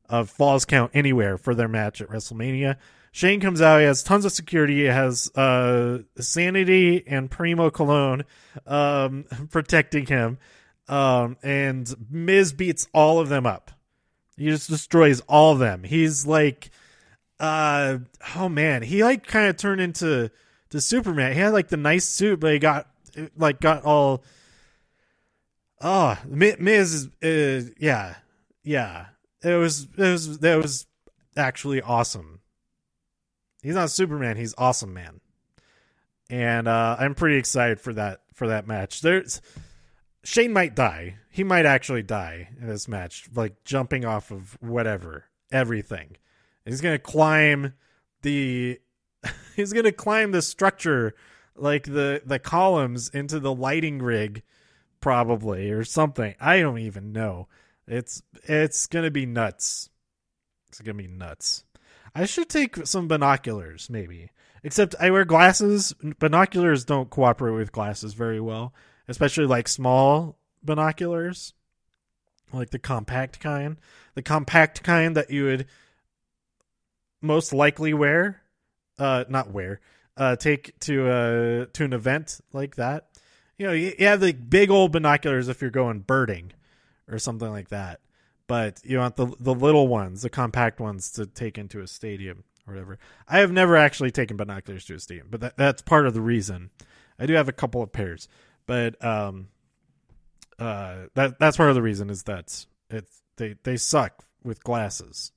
of 0.09 0.29
falls 0.29 0.65
count 0.65 0.91
anywhere 0.93 1.37
for 1.37 1.53
their 1.53 1.67
match 1.67 2.01
at 2.01 2.09
WrestleMania. 2.09 2.77
Shane 3.11 3.39
comes 3.39 3.61
out. 3.61 3.79
He 3.79 3.85
has 3.85 4.01
tons 4.01 4.25
of 4.25 4.31
security. 4.31 4.77
He 4.77 4.85
has 4.85 5.29
uh, 5.35 5.99
Sanity 6.17 7.03
and 7.05 7.29
Primo 7.29 7.69
Colón 7.69 8.23
um, 8.65 9.25
protecting 9.51 10.07
him. 10.07 10.39
Um, 10.87 11.37
and 11.43 11.93
Miz 12.09 12.53
beats 12.53 12.87
all 12.93 13.19
of 13.19 13.29
them 13.29 13.45
up. 13.45 13.71
He 14.35 14.47
just 14.47 14.69
destroys 14.69 15.21
all 15.21 15.53
of 15.53 15.59
them. 15.59 15.83
He's 15.83 16.25
like, 16.25 16.71
uh, 17.39 17.99
oh 18.35 18.49
man, 18.49 18.81
he 18.83 19.03
like 19.03 19.25
kind 19.25 19.47
of 19.47 19.57
turned 19.57 19.81
into 19.81 20.31
to 20.69 20.81
Superman. 20.81 21.33
He 21.33 21.39
had 21.39 21.53
like 21.53 21.69
the 21.69 21.77
nice 21.77 22.05
suit, 22.05 22.39
but 22.39 22.53
he 22.53 22.59
got 22.59 22.87
like 23.37 23.59
got 23.59 23.83
all. 23.83 24.23
Oh, 25.81 26.17
Miz 26.25 27.09
is, 27.21 27.67
uh, 27.67 27.69
yeah, 27.77 28.15
yeah. 28.63 29.07
It 29.43 29.55
was, 29.55 29.87
it 29.97 30.01
was, 30.01 30.39
that 30.39 30.55
was 30.55 30.87
actually 31.35 31.81
awesome. 31.81 32.39
He's 33.61 33.75
not 33.75 33.89
Superman. 33.89 34.37
He's 34.37 34.55
awesome, 34.57 34.93
man. 34.93 35.19
And 36.29 36.69
uh, 36.69 36.95
I'm 36.97 37.15
pretty 37.15 37.37
excited 37.37 37.81
for 37.81 37.93
that 37.93 38.21
for 38.33 38.47
that 38.47 38.65
match. 38.65 39.01
There's 39.01 39.41
Shane 40.23 40.53
might 40.53 40.75
die. 40.75 41.17
He 41.29 41.43
might 41.43 41.65
actually 41.65 42.03
die 42.03 42.49
in 42.59 42.67
this 42.67 42.87
match, 42.87 43.27
like 43.35 43.63
jumping 43.63 44.05
off 44.05 44.31
of 44.31 44.57
whatever, 44.61 45.25
everything. 45.51 46.15
He's 46.65 46.81
gonna 46.81 46.99
climb 46.99 47.73
the. 48.21 48.79
he's 49.55 49.73
gonna 49.73 49.91
climb 49.91 50.31
the 50.31 50.41
structure, 50.41 51.15
like 51.55 51.83
the 51.85 52.21
the 52.25 52.39
columns 52.39 53.09
into 53.09 53.39
the 53.39 53.53
lighting 53.53 53.99
rig, 53.99 54.43
probably 54.99 55.71
or 55.71 55.83
something. 55.83 56.35
I 56.39 56.59
don't 56.59 56.79
even 56.79 57.11
know. 57.11 57.47
It's 57.87 58.21
it's 58.43 58.87
gonna 58.87 59.11
be 59.11 59.25
nuts. 59.25 59.89
It's 60.69 60.79
gonna 60.81 60.97
be 60.97 61.07
nuts. 61.07 61.63
I 62.15 62.25
should 62.25 62.49
take 62.49 62.85
some 62.85 63.07
binoculars, 63.07 63.89
maybe. 63.89 64.29
Except 64.63 64.95
I 64.99 65.11
wear 65.11 65.25
glasses. 65.25 65.93
Binoculars 66.19 66.85
don't 66.85 67.09
cooperate 67.09 67.55
with 67.55 67.71
glasses 67.71 68.13
very 68.13 68.39
well 68.39 68.73
especially 69.07 69.45
like 69.45 69.67
small 69.67 70.37
binoculars, 70.63 71.53
like 72.51 72.69
the 72.69 72.79
compact 72.79 73.39
kind. 73.39 73.77
The 74.15 74.21
compact 74.21 74.83
kind 74.83 75.17
that 75.17 75.29
you 75.29 75.45
would 75.45 75.67
most 77.23 77.53
likely 77.53 77.93
wear, 77.93 78.41
uh, 78.99 79.23
not 79.29 79.51
wear, 79.51 79.79
uh, 80.17 80.35
take 80.35 80.79
to 80.81 81.09
uh 81.09 81.65
to 81.73 81.83
an 81.83 81.93
event 81.93 82.39
like 82.51 82.75
that. 82.75 83.07
You 83.57 83.67
know, 83.67 83.73
you, 83.73 83.93
you 83.97 84.05
have 84.05 84.19
the 84.19 84.33
big 84.33 84.69
old 84.69 84.91
binoculars 84.91 85.47
if 85.47 85.61
you're 85.61 85.71
going 85.71 86.01
birding 86.01 86.51
or 87.09 87.17
something 87.17 87.49
like 87.49 87.69
that. 87.69 88.01
But 88.45 88.81
you 88.83 88.99
want 88.99 89.15
the 89.15 89.33
the 89.39 89.55
little 89.55 89.87
ones, 89.87 90.21
the 90.21 90.29
compact 90.29 90.79
ones, 90.79 91.11
to 91.13 91.25
take 91.25 91.57
into 91.57 91.81
a 91.81 91.87
stadium 91.87 92.43
or 92.67 92.73
whatever. 92.73 92.99
I 93.27 93.39
have 93.39 93.51
never 93.51 93.75
actually 93.75 94.11
taken 94.11 94.37
binoculars 94.37 94.85
to 94.85 94.95
a 94.95 94.99
stadium, 94.99 95.27
but 95.31 95.41
that, 95.41 95.57
that's 95.57 95.81
part 95.81 96.05
of 96.05 96.13
the 96.13 96.21
reason. 96.21 96.69
I 97.17 97.25
do 97.25 97.33
have 97.33 97.49
a 97.49 97.53
couple 97.53 97.81
of 97.81 97.91
pairs. 97.91 98.27
But 98.65 99.03
um, 99.03 99.47
uh, 100.59 101.07
that 101.15 101.39
that's 101.39 101.57
part 101.57 101.69
of 101.69 101.75
the 101.75 101.81
reason 101.81 102.09
is 102.09 102.23
that 102.23 102.65
it's 102.89 103.21
they 103.37 103.55
they 103.63 103.77
suck 103.77 104.23
with 104.43 104.63
glasses. 104.63 105.31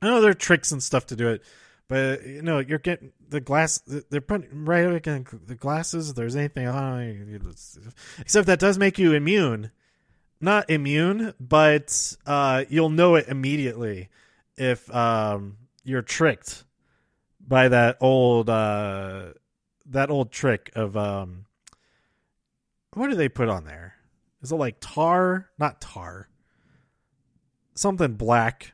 I 0.00 0.06
know 0.06 0.20
there 0.20 0.30
are 0.30 0.34
tricks 0.34 0.72
and 0.72 0.82
stuff 0.82 1.06
to 1.06 1.16
do 1.16 1.28
it, 1.28 1.42
but 1.88 2.26
you 2.26 2.42
know 2.42 2.58
you're 2.58 2.78
getting 2.78 3.12
the 3.28 3.40
glass. 3.40 3.80
They're 3.86 4.20
putting 4.20 4.64
right 4.64 4.92
again 4.92 5.26
the 5.46 5.54
glasses. 5.54 6.10
If 6.10 6.16
there's 6.16 6.36
anything 6.36 6.68
on, 6.68 7.40
except 8.18 8.46
that 8.46 8.60
does 8.60 8.78
make 8.78 8.98
you 8.98 9.12
immune. 9.12 9.70
Not 10.40 10.70
immune, 10.70 11.34
but 11.40 12.16
uh, 12.24 12.64
you'll 12.68 12.90
know 12.90 13.16
it 13.16 13.26
immediately 13.26 14.08
if 14.56 14.92
um, 14.94 15.56
you're 15.82 16.02
tricked 16.02 16.64
by 17.40 17.68
that 17.68 17.96
old 18.00 18.48
uh, 18.48 19.32
that 19.86 20.10
old 20.10 20.30
trick 20.30 20.70
of 20.76 20.96
um, 20.96 21.46
what 22.94 23.08
do 23.08 23.16
they 23.16 23.28
put 23.28 23.48
on 23.48 23.64
there? 23.64 23.94
Is 24.42 24.52
it 24.52 24.56
like 24.56 24.76
tar? 24.80 25.50
Not 25.58 25.80
tar. 25.80 26.28
Something 27.74 28.14
black, 28.14 28.72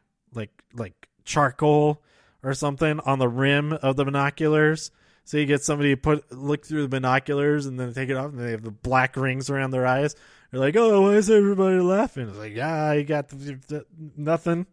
charcoal 1.24 2.02
or 2.42 2.54
something 2.54 3.00
on 3.00 3.18
the 3.18 3.28
rim 3.28 3.72
of 3.72 3.96
the 3.96 4.04
binoculars. 4.04 4.90
So 5.24 5.38
you 5.38 5.46
get 5.46 5.64
somebody 5.64 5.94
to 5.94 6.00
put 6.00 6.30
look 6.32 6.66
through 6.66 6.82
the 6.82 6.88
binoculars 6.88 7.66
and 7.66 7.80
then 7.80 7.94
take 7.94 8.10
it 8.10 8.16
off, 8.16 8.30
and 8.30 8.38
they 8.38 8.50
have 8.50 8.62
the 8.62 8.70
black 8.70 9.16
rings 9.16 9.48
around 9.48 9.70
their 9.70 9.87
eyes. 9.87 10.14
They're 10.50 10.60
like, 10.60 10.76
"Oh, 10.76 11.02
why 11.02 11.14
is 11.14 11.30
everybody 11.30 11.78
laughing?" 11.78 12.28
It's 12.28 12.38
like, 12.38 12.54
"Yeah, 12.54 12.92
you 12.92 13.04
got 13.04 13.30
the, 13.30 13.58
the, 13.68 13.87
nothing, 14.16 14.66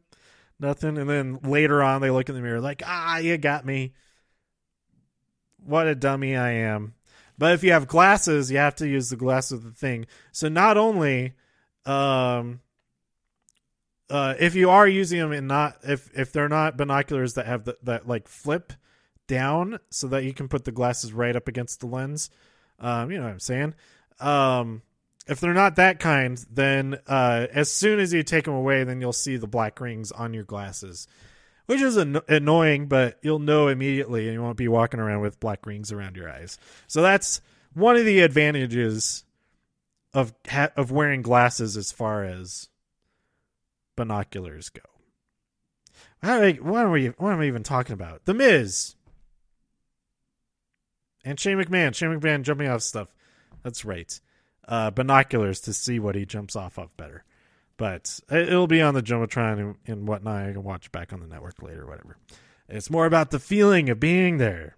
nothing." 0.60 0.98
And 0.98 1.10
then 1.10 1.40
later 1.44 1.82
on, 1.82 2.02
they 2.02 2.12
look 2.12 2.28
in 2.28 2.36
the 2.36 2.42
mirror 2.42 2.60
like, 2.60 2.84
"Ah, 2.86 3.18
you 3.18 3.38
got 3.38 3.66
me." 3.66 3.94
What 5.64 5.88
a 5.88 5.96
dummy 5.96 6.36
I 6.36 6.52
am. 6.52 6.96
But 7.38 7.54
if 7.54 7.64
you 7.64 7.72
have 7.72 7.88
glasses, 7.88 8.52
you 8.52 8.58
have 8.58 8.76
to 8.76 8.88
use 8.88 9.10
the 9.10 9.16
glasses 9.16 9.54
of 9.54 9.64
the 9.64 9.72
thing. 9.72 10.06
So 10.32 10.50
not 10.50 10.78
only 10.78 11.34
um 11.86 12.60
uh, 14.12 14.36
if 14.40 14.56
you 14.56 14.70
are 14.70 14.88
using 14.88 15.20
them 15.20 15.32
and 15.32 15.48
not 15.48 15.78
if 15.84 16.10
if 16.14 16.34
they're 16.34 16.50
not 16.50 16.76
binoculars 16.76 17.36
that 17.36 17.46
have 17.46 17.64
the, 17.64 17.78
that 17.84 18.08
like 18.08 18.28
flip 18.28 18.74
down 19.28 19.80
so 19.90 20.08
that 20.08 20.26
you 20.26 20.34
can 20.34 20.50
put 20.50 20.66
the 20.66 20.72
glasses 20.72 21.14
right 21.14 21.36
up 21.36 21.48
against 21.48 21.80
the 21.80 21.88
lens, 21.88 22.30
um, 22.80 23.10
you 23.10 23.18
know 23.18 23.24
what 23.24 23.32
I'm 23.32 23.40
saying. 23.40 23.74
Um, 24.20 24.82
if 25.28 25.40
they're 25.40 25.54
not 25.54 25.78
that 25.78 26.00
kind, 26.00 26.44
then 26.52 27.00
uh, 27.08 27.48
as 27.54 27.72
soon 27.72 28.00
as 28.02 28.12
you 28.12 28.22
take 28.22 28.44
them 28.44 28.54
away, 28.54 28.84
then 28.84 29.00
you'll 29.00 29.14
see 29.14 29.38
the 29.38 29.48
black 29.48 29.80
rings 29.80 30.12
on 30.12 30.34
your 30.34 30.44
glasses, 30.44 31.08
which 31.68 31.82
is 31.82 31.96
an- 31.96 32.20
annoying, 32.28 32.88
but 32.88 33.18
you'll 33.22 33.40
know 33.40 33.70
immediately, 33.70 34.26
and 34.26 34.34
you 34.34 34.42
won't 34.42 34.58
be 34.58 34.68
walking 34.68 35.00
around 35.00 35.22
with 35.22 35.40
black 35.40 35.66
rings 35.66 35.92
around 35.92 36.18
your 36.18 36.30
eyes. 36.30 36.58
So 36.88 37.02
that's 37.02 37.40
one 37.74 37.96
of 37.96 38.04
the 38.04 38.20
advantages 38.20 39.24
of 40.14 40.34
ha- 40.50 40.74
of 40.76 40.92
wearing 40.92 41.22
glasses 41.22 41.78
as 41.78 41.94
far 41.94 42.26
as 42.26 42.68
binoculars 43.96 44.70
go. 44.70 44.82
How 46.22 46.50
what 46.52 46.86
are 46.86 46.92
we? 46.92 47.08
What 47.08 47.34
am 47.34 47.42
I 47.42 47.46
even 47.46 47.64
talking 47.64 47.94
about? 47.94 48.26
The 48.26 48.34
Miz 48.34 48.96
and 51.24 51.40
Shane 51.40 51.58
McMahon. 51.58 51.96
Shane 51.96 52.10
McMahon 52.10 52.44
jumping 52.44 52.68
off 52.68 52.82
stuff. 52.82 53.14
That's 53.64 53.86
right. 53.86 54.20
Uh, 54.68 54.92
binoculars 54.92 55.60
to 55.62 55.74
see 55.74 56.00
what 56.00 56.16
he 56.16 56.26
jumps 56.26 56.56
off 56.56 56.78
of 56.78 56.96
better. 56.96 57.24
But 57.78 58.20
it'll 58.32 58.68
be 58.68 58.82
on 58.82 58.94
the 58.94 59.02
jumbotron 59.02 59.60
and, 59.60 59.76
and 59.88 60.08
whatnot. 60.08 60.50
I 60.50 60.52
can 60.52 60.64
watch 60.64 60.92
back 60.92 61.12
on 61.12 61.20
the 61.20 61.28
network 61.28 61.62
later, 61.64 61.86
whatever. 61.88 62.18
It's 62.70 62.92
more 62.92 63.06
about 63.06 63.32
the 63.32 63.40
feeling 63.40 63.90
of 63.90 64.00
being 64.00 64.38
there, 64.38 64.78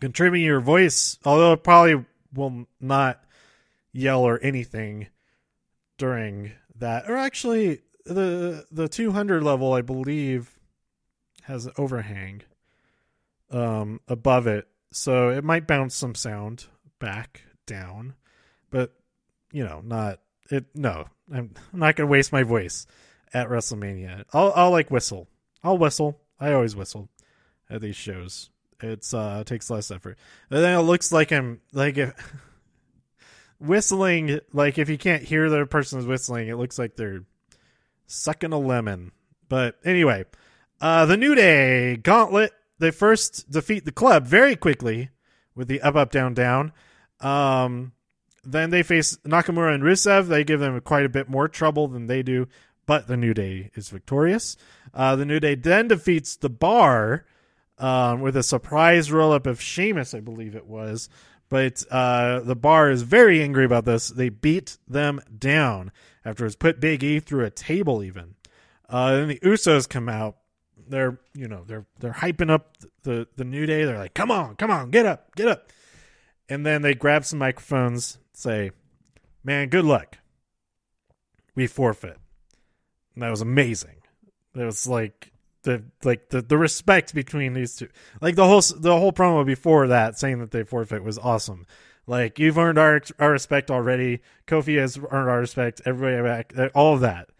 contributing 0.00 0.44
your 0.44 0.60
voice. 0.60 1.18
Although 1.24 1.54
it 1.54 1.64
probably 1.64 2.04
will 2.32 2.66
not 2.80 3.24
yell 3.92 4.20
or 4.20 4.38
anything 4.42 5.08
during 5.96 6.52
that. 6.76 7.08
Or 7.08 7.16
actually, 7.16 7.80
the 8.04 8.66
the 8.70 8.88
200 8.88 9.42
level, 9.42 9.72
I 9.72 9.82
believe, 9.82 10.58
has 11.42 11.66
an 11.66 11.72
overhang 11.78 12.42
um, 13.50 14.00
above 14.08 14.46
it, 14.46 14.68
so 14.92 15.30
it 15.30 15.44
might 15.44 15.66
bounce 15.66 15.94
some 15.94 16.14
sound 16.14 16.66
back 16.98 17.42
down, 17.66 18.14
but 18.70 18.92
you 19.52 19.64
know, 19.64 19.80
not 19.84 20.20
it. 20.50 20.66
No, 20.74 21.06
I'm, 21.32 21.54
I'm 21.72 21.78
not 21.78 21.96
gonna 21.96 22.08
waste 22.08 22.32
my 22.32 22.42
voice 22.42 22.86
at 23.32 23.48
WrestleMania. 23.48 24.24
I'll 24.32 24.52
I'll 24.54 24.70
like 24.70 24.90
whistle. 24.90 25.28
I'll 25.62 25.78
whistle. 25.78 26.20
I 26.38 26.52
always 26.52 26.76
whistle 26.76 27.08
at 27.70 27.80
these 27.80 27.96
shows. 27.96 28.50
It's 28.80 29.14
uh 29.14 29.38
it 29.40 29.46
takes 29.46 29.70
less 29.70 29.90
effort. 29.90 30.18
And 30.50 30.62
then 30.62 30.78
it 30.78 30.82
looks 30.82 31.12
like 31.12 31.32
I'm 31.32 31.60
like 31.72 31.96
if 31.96 32.14
whistling 33.58 34.40
like 34.52 34.78
if 34.78 34.88
you 34.88 34.98
can't 34.98 35.22
hear 35.22 35.48
the 35.48 35.66
person 35.66 35.98
is 35.98 36.06
whistling, 36.06 36.48
it 36.48 36.56
looks 36.56 36.78
like 36.78 36.96
they're 36.96 37.24
sucking 38.06 38.52
a 38.52 38.58
lemon. 38.58 39.12
But 39.48 39.78
anyway, 39.84 40.24
uh, 40.80 41.06
the 41.06 41.16
New 41.16 41.34
Day 41.34 41.96
Gauntlet. 41.96 42.52
They 42.78 42.90
first 42.90 43.50
defeat 43.50 43.84
the 43.84 43.92
club 43.92 44.26
very 44.26 44.56
quickly 44.56 45.10
with 45.54 45.68
the 45.68 45.80
up, 45.80 45.94
up, 45.94 46.10
down, 46.10 46.34
down. 46.34 46.72
Um, 47.20 47.92
then 48.42 48.70
they 48.70 48.82
face 48.82 49.16
Nakamura 49.24 49.74
and 49.74 49.82
Rusev. 49.82 50.26
They 50.26 50.44
give 50.44 50.60
them 50.60 50.78
quite 50.80 51.06
a 51.06 51.08
bit 51.08 51.28
more 51.28 51.48
trouble 51.48 51.88
than 51.88 52.08
they 52.08 52.22
do, 52.22 52.48
but 52.84 53.06
the 53.06 53.16
New 53.16 53.32
Day 53.32 53.70
is 53.74 53.88
victorious. 53.88 54.56
Uh, 54.92 55.16
the 55.16 55.24
New 55.24 55.40
Day 55.40 55.54
then 55.54 55.88
defeats 55.88 56.36
the 56.36 56.50
Bar 56.50 57.24
um, 57.78 58.20
with 58.20 58.36
a 58.36 58.42
surprise 58.42 59.10
roll 59.10 59.32
up 59.32 59.46
of 59.46 59.60
Sheamus, 59.60 60.14
I 60.14 60.20
believe 60.20 60.54
it 60.54 60.66
was. 60.66 61.08
But 61.48 61.84
uh, 61.90 62.40
the 62.40 62.56
Bar 62.56 62.90
is 62.90 63.02
very 63.02 63.42
angry 63.42 63.64
about 63.64 63.84
this. 63.84 64.08
They 64.08 64.28
beat 64.28 64.78
them 64.88 65.20
down 65.38 65.92
afterwards, 66.24 66.56
put 66.56 66.80
Big 66.80 67.02
E 67.02 67.20
through 67.20 67.44
a 67.44 67.50
table 67.50 68.02
even. 68.02 68.34
Uh, 68.88 69.12
then 69.12 69.28
the 69.28 69.38
Usos 69.40 69.88
come 69.88 70.08
out. 70.08 70.36
They're 70.86 71.18
you 71.34 71.48
know 71.48 71.64
they're 71.66 71.86
they're 71.98 72.12
hyping 72.12 72.50
up 72.50 72.76
the 73.02 73.26
the 73.36 73.44
New 73.44 73.64
Day. 73.66 73.84
They're 73.84 73.98
like, 73.98 74.14
come 74.14 74.30
on, 74.30 74.56
come 74.56 74.70
on, 74.70 74.90
get 74.90 75.06
up, 75.06 75.34
get 75.34 75.48
up. 75.48 75.70
And 76.48 76.66
then 76.66 76.82
they 76.82 76.94
grab 76.94 77.24
some 77.24 77.38
microphones, 77.38 78.18
say, 78.34 78.72
"Man, 79.42 79.68
good 79.68 79.84
luck. 79.84 80.18
We 81.54 81.66
forfeit." 81.66 82.18
And 83.14 83.22
that 83.22 83.30
was 83.30 83.40
amazing. 83.40 84.02
It 84.54 84.64
was 84.64 84.86
like 84.86 85.32
the 85.62 85.84
like 86.04 86.28
the, 86.28 86.42
the 86.42 86.58
respect 86.58 87.14
between 87.14 87.54
these 87.54 87.76
two. 87.76 87.88
Like 88.20 88.36
the 88.36 88.46
whole 88.46 88.60
the 88.60 88.98
whole 88.98 89.12
promo 89.12 89.44
before 89.44 89.88
that 89.88 90.18
saying 90.18 90.38
that 90.40 90.50
they 90.50 90.62
forfeit 90.62 91.02
was 91.02 91.18
awesome. 91.18 91.66
Like 92.06 92.38
you've 92.38 92.58
earned 92.58 92.78
our 92.78 93.00
our 93.18 93.30
respect 93.30 93.70
already. 93.70 94.20
Kofi 94.46 94.78
has 94.78 94.98
earned 94.98 95.30
our 95.30 95.40
respect. 95.40 95.82
Everybody 95.86 96.22
back, 96.22 96.72
all 96.74 96.94
of 96.94 97.00
that. 97.00 97.30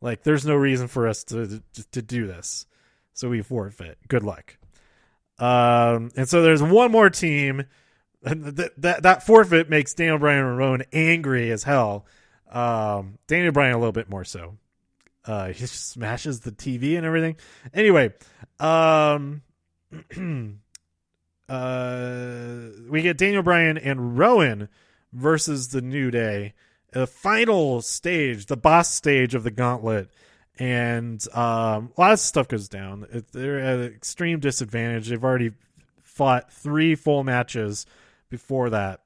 Like 0.00 0.22
there's 0.22 0.46
no 0.46 0.54
reason 0.54 0.88
for 0.88 1.08
us 1.08 1.24
to 1.24 1.62
to, 1.92 2.02
do 2.02 2.26
this, 2.26 2.66
so 3.12 3.28
we 3.28 3.42
forfeit. 3.42 3.98
Good 4.08 4.22
luck. 4.22 4.56
Um, 5.38 6.10
and 6.16 6.28
so 6.28 6.42
there's 6.42 6.62
one 6.62 6.90
more 6.90 7.10
team. 7.10 7.64
That, 8.22 8.72
that 8.78 9.02
that 9.02 9.26
forfeit 9.26 9.68
makes 9.68 9.92
Daniel 9.92 10.18
Bryan 10.18 10.46
and 10.46 10.58
Rowan 10.58 10.84
angry 10.92 11.50
as 11.50 11.62
hell. 11.62 12.06
Um, 12.50 13.18
Daniel 13.26 13.52
Bryan 13.52 13.74
a 13.74 13.78
little 13.78 13.92
bit 13.92 14.08
more 14.08 14.24
so. 14.24 14.56
Uh, 15.26 15.48
he 15.48 15.66
smashes 15.66 16.40
the 16.40 16.52
TV 16.52 16.96
and 16.96 17.04
everything. 17.04 17.36
Anyway, 17.72 18.12
um, 18.60 19.42
uh, 21.48 22.68
we 22.88 23.02
get 23.02 23.18
Daniel 23.18 23.42
Bryan 23.42 23.78
and 23.78 24.18
Rowan 24.18 24.68
versus 25.12 25.68
the 25.68 25.82
New 25.82 26.10
Day, 26.10 26.54
the 26.92 27.06
final 27.06 27.82
stage, 27.82 28.46
the 28.46 28.56
boss 28.56 28.92
stage 28.92 29.34
of 29.34 29.44
the 29.44 29.50
Gauntlet, 29.50 30.10
and 30.58 31.26
um, 31.34 31.92
a 31.96 32.00
lot 32.00 32.12
of 32.12 32.20
stuff 32.20 32.48
goes 32.48 32.68
down. 32.68 33.06
They're 33.32 33.58
at 33.58 33.78
an 33.80 33.92
extreme 33.92 34.40
disadvantage. 34.40 35.08
They've 35.08 35.22
already 35.22 35.52
fought 36.02 36.52
three 36.52 36.94
full 36.94 37.24
matches 37.24 37.86
before 38.30 38.70
that. 38.70 39.00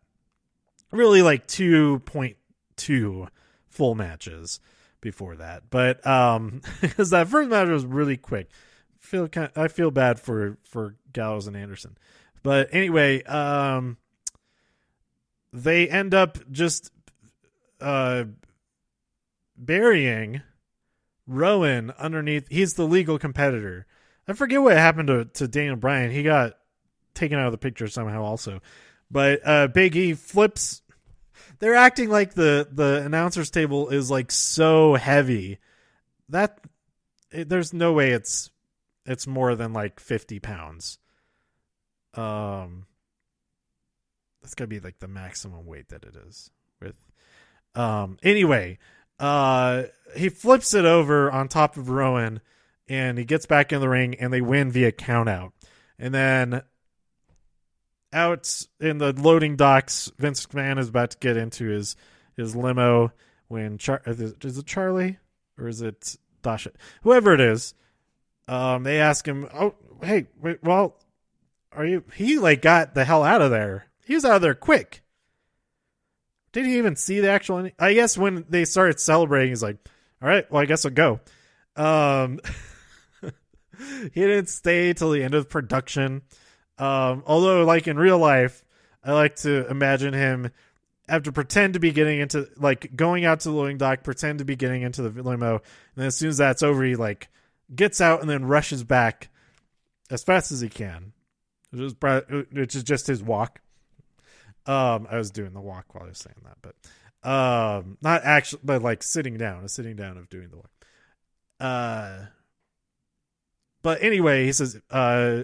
Really, 0.90 1.22
like 1.22 1.46
two 1.46 2.00
point 2.00 2.36
two 2.76 3.28
full 3.66 3.94
matches 3.94 4.60
before 5.00 5.36
that, 5.36 5.64
but 5.70 6.06
um, 6.06 6.62
because 6.80 7.10
that 7.10 7.28
first 7.28 7.50
match 7.50 7.68
was 7.68 7.84
really 7.84 8.16
quick. 8.16 8.48
Feel 9.00 9.28
kind, 9.28 9.50
I 9.56 9.68
feel 9.68 9.90
bad 9.90 10.20
for 10.20 10.58
for 10.64 10.96
Gallows 11.12 11.46
and 11.46 11.56
Anderson. 11.56 11.96
But 12.42 12.68
anyway, 12.72 13.22
um, 13.24 13.96
they 15.52 15.88
end 15.88 16.14
up 16.14 16.38
just 16.50 16.90
uh, 17.80 18.24
burying 19.56 20.42
Rowan 21.26 21.92
underneath. 21.98 22.48
He's 22.48 22.74
the 22.74 22.86
legal 22.86 23.18
competitor. 23.18 23.86
I 24.26 24.34
forget 24.34 24.60
what 24.60 24.76
happened 24.76 25.08
to, 25.08 25.24
to 25.24 25.48
Daniel 25.48 25.76
Bryan. 25.76 26.10
He 26.10 26.22
got 26.22 26.54
taken 27.14 27.38
out 27.38 27.46
of 27.46 27.52
the 27.52 27.58
picture 27.58 27.88
somehow, 27.88 28.22
also. 28.22 28.60
But 29.10 29.40
uh, 29.44 29.68
Big 29.68 29.96
E 29.96 30.14
flips. 30.14 30.82
They're 31.60 31.74
acting 31.74 32.08
like 32.08 32.34
the 32.34 32.68
the 32.70 33.02
announcers 33.04 33.50
table 33.50 33.88
is 33.88 34.10
like 34.10 34.30
so 34.30 34.94
heavy 34.94 35.58
that 36.28 36.60
it, 37.30 37.48
there's 37.48 37.72
no 37.72 37.92
way 37.92 38.10
it's 38.10 38.50
it's 39.06 39.26
more 39.26 39.54
than 39.54 39.72
like 39.72 39.98
fifty 39.98 40.38
pounds. 40.38 40.98
Um, 42.14 42.86
that's 44.42 44.54
gotta 44.54 44.68
be 44.68 44.80
like 44.80 44.98
the 44.98 45.08
maximum 45.08 45.66
weight 45.66 45.88
that 45.88 46.04
it 46.04 46.16
is 46.26 46.50
with. 46.80 46.96
Um. 47.74 48.18
Anyway, 48.22 48.78
uh, 49.18 49.84
he 50.16 50.28
flips 50.28 50.74
it 50.74 50.84
over 50.84 51.30
on 51.30 51.48
top 51.48 51.76
of 51.76 51.90
Rowan, 51.90 52.40
and 52.88 53.18
he 53.18 53.24
gets 53.24 53.46
back 53.46 53.72
in 53.72 53.80
the 53.80 53.88
ring, 53.88 54.14
and 54.14 54.32
they 54.32 54.40
win 54.40 54.70
via 54.70 54.92
countout. 54.92 55.52
And 55.98 56.14
then 56.14 56.62
out 58.12 58.66
in 58.80 58.98
the 58.98 59.12
loading 59.12 59.56
docks, 59.56 60.10
Vince 60.18 60.46
McMahon 60.46 60.78
is 60.78 60.88
about 60.88 61.10
to 61.10 61.18
get 61.18 61.36
into 61.36 61.66
his 61.66 61.96
his 62.36 62.54
limo 62.54 63.12
when 63.48 63.78
Char- 63.78 64.02
is 64.06 64.20
it 64.20 64.66
Charlie 64.66 65.18
or 65.58 65.68
is 65.68 65.82
it 65.82 66.16
Dasha? 66.42 66.70
Whoever 67.02 67.34
it 67.34 67.40
is, 67.40 67.74
um, 68.46 68.84
they 68.84 69.00
ask 69.00 69.26
him, 69.26 69.48
"Oh, 69.52 69.74
hey, 70.02 70.26
wait, 70.40 70.62
well, 70.62 70.96
are 71.72 71.86
you 71.86 72.04
he 72.14 72.38
like 72.38 72.62
got 72.62 72.94
the 72.94 73.04
hell 73.04 73.22
out 73.22 73.42
of 73.42 73.50
there. 73.50 73.86
He 74.04 74.14
was 74.14 74.24
out 74.24 74.36
of 74.36 74.42
there 74.42 74.54
quick. 74.54 75.02
Did 76.52 76.66
he 76.66 76.78
even 76.78 76.96
see 76.96 77.20
the 77.20 77.30
actual 77.30 77.68
i 77.78 77.92
guess 77.92 78.16
when 78.16 78.44
they 78.48 78.64
started 78.64 78.98
celebrating 78.98 79.50
he's 79.50 79.62
like 79.62 79.76
all 80.22 80.28
right 80.28 80.50
well 80.50 80.62
i 80.62 80.66
guess 80.66 80.84
i'll 80.84 80.90
go. 80.90 81.20
Um 81.76 82.40
he 83.78 84.20
didn't 84.20 84.48
stay 84.48 84.92
till 84.92 85.10
the 85.10 85.22
end 85.22 85.34
of 85.34 85.48
production. 85.48 86.22
Um, 86.78 87.22
although, 87.26 87.64
like 87.64 87.88
in 87.88 87.96
real 87.96 88.18
life, 88.18 88.64
I 89.02 89.12
like 89.12 89.36
to 89.36 89.68
imagine 89.68 90.14
him 90.14 90.50
have 91.08 91.22
to 91.22 91.32
pretend 91.32 91.74
to 91.74 91.80
be 91.80 91.90
getting 91.90 92.20
into 92.20 92.48
like 92.56 92.94
going 92.94 93.24
out 93.24 93.40
to 93.40 93.48
the 93.48 93.54
loading 93.54 93.78
dock, 93.78 94.02
pretend 94.02 94.40
to 94.40 94.44
be 94.44 94.56
getting 94.56 94.82
into 94.82 95.02
the 95.02 95.22
limo, 95.22 95.54
and 95.54 95.62
then 95.96 96.06
as 96.06 96.16
soon 96.16 96.28
as 96.28 96.36
that's 96.36 96.62
over, 96.62 96.84
he 96.84 96.96
like 96.96 97.28
gets 97.74 98.00
out 98.00 98.20
and 98.20 98.28
then 98.28 98.44
rushes 98.44 98.84
back 98.84 99.28
as 100.10 100.22
fast 100.22 100.52
as 100.52 100.60
he 100.60 100.68
can, 100.68 101.12
which 101.70 101.80
is, 101.80 101.94
which 102.52 102.74
is 102.74 102.82
just 102.82 103.06
his 103.06 103.22
walk. 103.22 103.60
Um, 104.66 105.06
I 105.10 105.16
was 105.16 105.30
doing 105.30 105.52
the 105.52 105.60
walk 105.60 105.94
while 105.94 106.04
I 106.04 106.08
was 106.08 106.18
saying 106.18 106.36
that, 106.44 106.58
but 106.62 106.74
um, 107.28 107.96
not 108.02 108.22
actually, 108.24 108.60
but 108.64 108.82
like 108.82 109.02
sitting 109.02 109.36
down, 109.36 109.64
a 109.64 109.68
sitting 109.68 109.96
down 109.96 110.16
of 110.16 110.28
doing 110.28 110.50
the 110.50 110.56
walk. 110.56 110.70
Uh, 111.58 112.26
but 113.82 114.02
anyway, 114.02 114.44
he 114.44 114.52
says, 114.52 114.80
uh, 114.90 115.42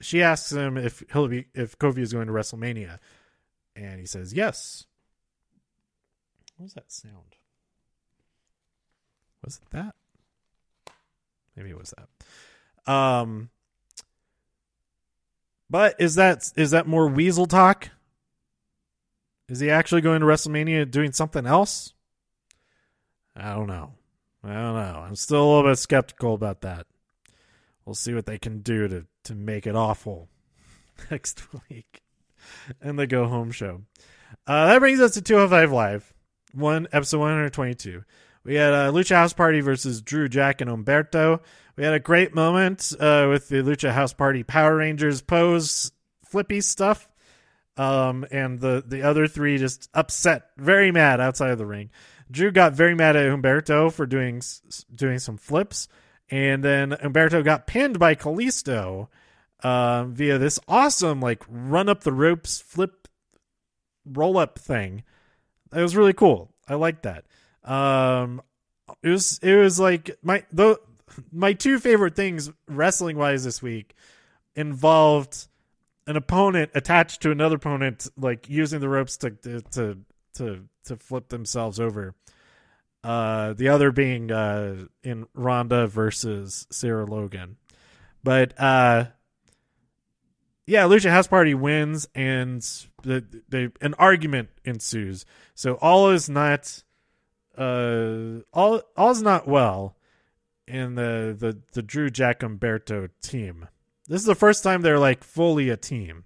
she 0.00 0.22
asks 0.22 0.52
him 0.52 0.76
if 0.76 1.02
he'll 1.12 1.28
be 1.28 1.46
if 1.54 1.78
Kofi 1.78 1.98
is 1.98 2.12
going 2.12 2.26
to 2.26 2.32
WrestleMania, 2.32 2.98
and 3.76 4.00
he 4.00 4.06
says 4.06 4.32
yes. 4.32 4.86
What 6.56 6.64
was 6.64 6.74
that 6.74 6.92
sound? 6.92 7.36
Was 9.44 9.56
it 9.56 9.70
that? 9.70 9.94
Maybe 11.56 11.70
it 11.70 11.78
was 11.78 11.94
that. 11.96 12.92
Um, 12.92 13.50
but 15.70 15.94
is 16.00 16.16
that 16.16 16.50
is 16.56 16.72
that 16.72 16.86
more 16.86 17.06
Weasel 17.06 17.46
talk? 17.46 17.90
Is 19.48 19.60
he 19.60 19.70
actually 19.70 20.00
going 20.00 20.20
to 20.20 20.26
WrestleMania 20.26 20.90
doing 20.90 21.12
something 21.12 21.46
else? 21.46 21.94
I 23.36 23.54
don't 23.54 23.66
know. 23.66 23.92
I 24.44 24.52
don't 24.52 24.74
know. 24.74 25.04
I'm 25.06 25.16
still 25.16 25.42
a 25.42 25.48
little 25.54 25.70
bit 25.70 25.78
skeptical 25.78 26.34
about 26.34 26.62
that. 26.62 26.86
We'll 27.84 27.94
see 27.94 28.14
what 28.14 28.26
they 28.26 28.38
can 28.38 28.60
do 28.60 28.88
to 28.88 29.06
to 29.24 29.34
make 29.34 29.66
it 29.66 29.76
awful 29.76 30.28
next 31.10 31.42
week 31.68 32.02
and 32.80 32.98
the 32.98 33.06
go 33.06 33.26
home 33.26 33.50
show. 33.50 33.82
Uh, 34.46 34.66
that 34.66 34.78
brings 34.78 35.00
us 35.00 35.12
to 35.14 35.22
205 35.22 35.72
Live, 35.72 36.12
one 36.52 36.88
episode 36.92 37.18
122. 37.18 38.04
We 38.44 38.54
had 38.54 38.72
a 38.72 38.90
Lucha 38.90 39.16
House 39.16 39.32
Party 39.32 39.60
versus 39.60 40.00
Drew, 40.00 40.28
Jack, 40.28 40.60
and 40.60 40.70
Humberto. 40.70 41.40
We 41.80 41.86
had 41.86 41.94
a 41.94 41.98
great 41.98 42.34
moment 42.34 42.92
uh, 43.00 43.28
with 43.30 43.48
the 43.48 43.62
Lucha 43.62 43.90
House 43.90 44.12
Party 44.12 44.42
Power 44.42 44.76
Rangers 44.76 45.22
pose 45.22 45.92
flippy 46.26 46.60
stuff. 46.60 47.08
Um, 47.78 48.26
and 48.30 48.60
the, 48.60 48.84
the 48.86 49.00
other 49.00 49.26
three 49.26 49.56
just 49.56 49.88
upset, 49.94 50.50
very 50.58 50.92
mad 50.92 51.22
outside 51.22 51.52
of 51.52 51.56
the 51.56 51.64
ring. 51.64 51.88
Drew 52.30 52.50
got 52.50 52.74
very 52.74 52.94
mad 52.94 53.16
at 53.16 53.24
Humberto 53.32 53.90
for 53.90 54.04
doing 54.04 54.42
doing 54.94 55.18
some 55.18 55.38
flips, 55.38 55.88
and 56.30 56.62
then 56.62 56.90
Humberto 56.90 57.42
got 57.42 57.66
pinned 57.66 57.98
by 57.98 58.14
Kalisto 58.14 59.08
uh, 59.62 60.04
via 60.04 60.36
this 60.36 60.60
awesome 60.68 61.22
like 61.22 61.42
run 61.48 61.88
up 61.88 62.04
the 62.04 62.12
ropes 62.12 62.60
flip 62.60 63.08
roll 64.04 64.36
up 64.36 64.58
thing. 64.58 65.02
It 65.74 65.80
was 65.80 65.96
really 65.96 66.12
cool. 66.12 66.52
I 66.68 66.74
liked 66.74 67.04
that. 67.04 67.24
Um, 67.64 68.42
it 69.02 69.08
was 69.08 69.40
it 69.42 69.56
was 69.56 69.80
like 69.80 70.18
my 70.22 70.44
the 70.52 70.78
my 71.32 71.52
two 71.52 71.78
favorite 71.78 72.16
things 72.16 72.50
wrestling 72.68 73.16
wise 73.16 73.44
this 73.44 73.62
week 73.62 73.94
involved 74.54 75.46
an 76.06 76.16
opponent 76.16 76.70
attached 76.74 77.22
to 77.22 77.30
another 77.30 77.56
opponent, 77.56 78.08
like 78.16 78.48
using 78.48 78.80
the 78.80 78.88
ropes 78.88 79.16
to 79.18 79.30
to 79.72 79.98
to 80.34 80.68
to 80.84 80.96
flip 80.96 81.28
themselves 81.28 81.78
over. 81.78 82.14
Uh, 83.02 83.54
the 83.54 83.68
other 83.68 83.90
being 83.92 84.30
uh, 84.30 84.84
in 85.02 85.26
Ronda 85.34 85.86
versus 85.86 86.66
Sarah 86.70 87.06
Logan, 87.06 87.56
but 88.22 88.52
uh, 88.60 89.06
yeah, 90.66 90.84
Lucha 90.84 91.10
House 91.10 91.26
Party 91.26 91.54
wins, 91.54 92.08
and 92.14 92.60
the, 93.02 93.24
the 93.48 93.72
an 93.80 93.94
argument 93.94 94.50
ensues. 94.64 95.24
So 95.54 95.74
all 95.74 96.10
is 96.10 96.28
not 96.28 96.82
uh 97.58 98.40
all 98.52 98.80
all 98.96 99.10
is 99.10 99.22
not 99.22 99.48
well 99.48 99.96
in 100.70 100.94
the 100.94 101.36
the 101.38 101.58
the 101.72 101.82
Drew 101.82 102.10
Jack 102.10 102.40
Humberto 102.40 103.10
team. 103.22 103.68
This 104.08 104.20
is 104.20 104.26
the 104.26 104.34
first 104.34 104.62
time 104.62 104.82
they're 104.82 104.98
like 104.98 105.24
fully 105.24 105.68
a 105.68 105.76
team. 105.76 106.24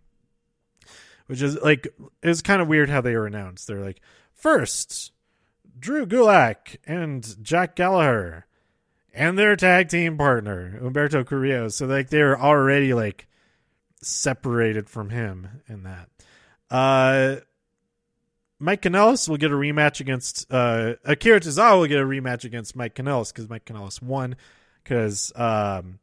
Which 1.26 1.42
is 1.42 1.56
like 1.60 1.88
it's 2.22 2.42
kind 2.42 2.60
of 2.60 2.68
weird 2.68 2.90
how 2.90 3.00
they 3.00 3.16
were 3.16 3.26
announced. 3.26 3.66
They're 3.66 3.84
like, 3.84 4.00
first, 4.34 5.12
Drew 5.78 6.06
Gulak 6.06 6.76
and 6.86 7.42
Jack 7.42 7.76
Gallagher 7.76 8.46
and 9.12 9.38
their 9.38 9.56
tag 9.56 9.88
team 9.88 10.18
partner, 10.18 10.78
Humberto 10.82 11.26
Carrillo. 11.26 11.68
So 11.68 11.86
like 11.86 12.10
they're 12.10 12.38
already 12.38 12.92
like 12.92 13.26
separated 14.02 14.90
from 14.90 15.10
him 15.10 15.62
in 15.66 15.84
that. 15.84 16.08
Uh 16.70 17.36
Mike 18.64 18.80
Kanellis 18.80 19.28
will 19.28 19.36
get 19.36 19.50
a 19.50 19.54
rematch 19.54 20.00
against 20.00 20.50
uh, 20.50 20.94
Akira 21.04 21.38
Tozawa 21.38 21.80
will 21.80 21.86
get 21.86 22.00
a 22.00 22.04
rematch 22.04 22.44
against 22.44 22.74
Mike 22.74 22.94
Kanellis 22.94 23.30
because 23.30 23.46
Mike 23.46 23.66
Kanellis 23.66 24.00
won 24.00 24.36
because 24.82 25.30
um, 25.36 25.98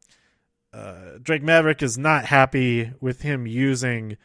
uh, 0.72 1.18
Drake 1.20 1.42
Maverick 1.42 1.82
is 1.82 1.98
not 1.98 2.24
happy 2.24 2.92
with 3.00 3.22
him 3.22 3.48
using 3.48 4.16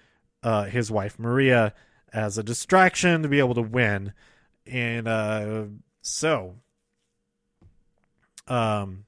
uh, 0.43 0.65
his 0.65 0.91
wife 0.91 1.17
Maria 1.17 1.73
as 2.13 2.37
a 2.37 2.43
distraction 2.43 3.23
to 3.23 3.27
be 3.27 3.39
able 3.39 3.55
to 3.55 3.61
win, 3.63 4.13
and 4.67 5.07
uh, 5.07 5.63
so 6.03 6.57
um, 8.47 9.05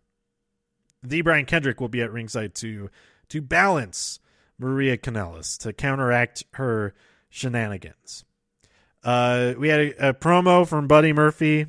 the 1.04 1.22
Brian 1.22 1.46
Kendrick 1.46 1.80
will 1.80 1.88
be 1.88 2.02
at 2.02 2.12
ringside 2.12 2.56
to 2.56 2.90
to 3.28 3.44
balance 3.44 4.20
Maria 4.58 4.98
Kanellis 4.98 5.56
to 5.60 5.72
counteract 5.72 6.46
her 6.54 6.96
shenanigans. 7.30 8.26
Uh, 9.04 9.54
we 9.58 9.70
had 9.70 9.80
a, 9.80 10.10
a, 10.10 10.14
promo 10.14 10.68
from 10.68 10.88
Buddy 10.88 11.14
Murphy, 11.14 11.68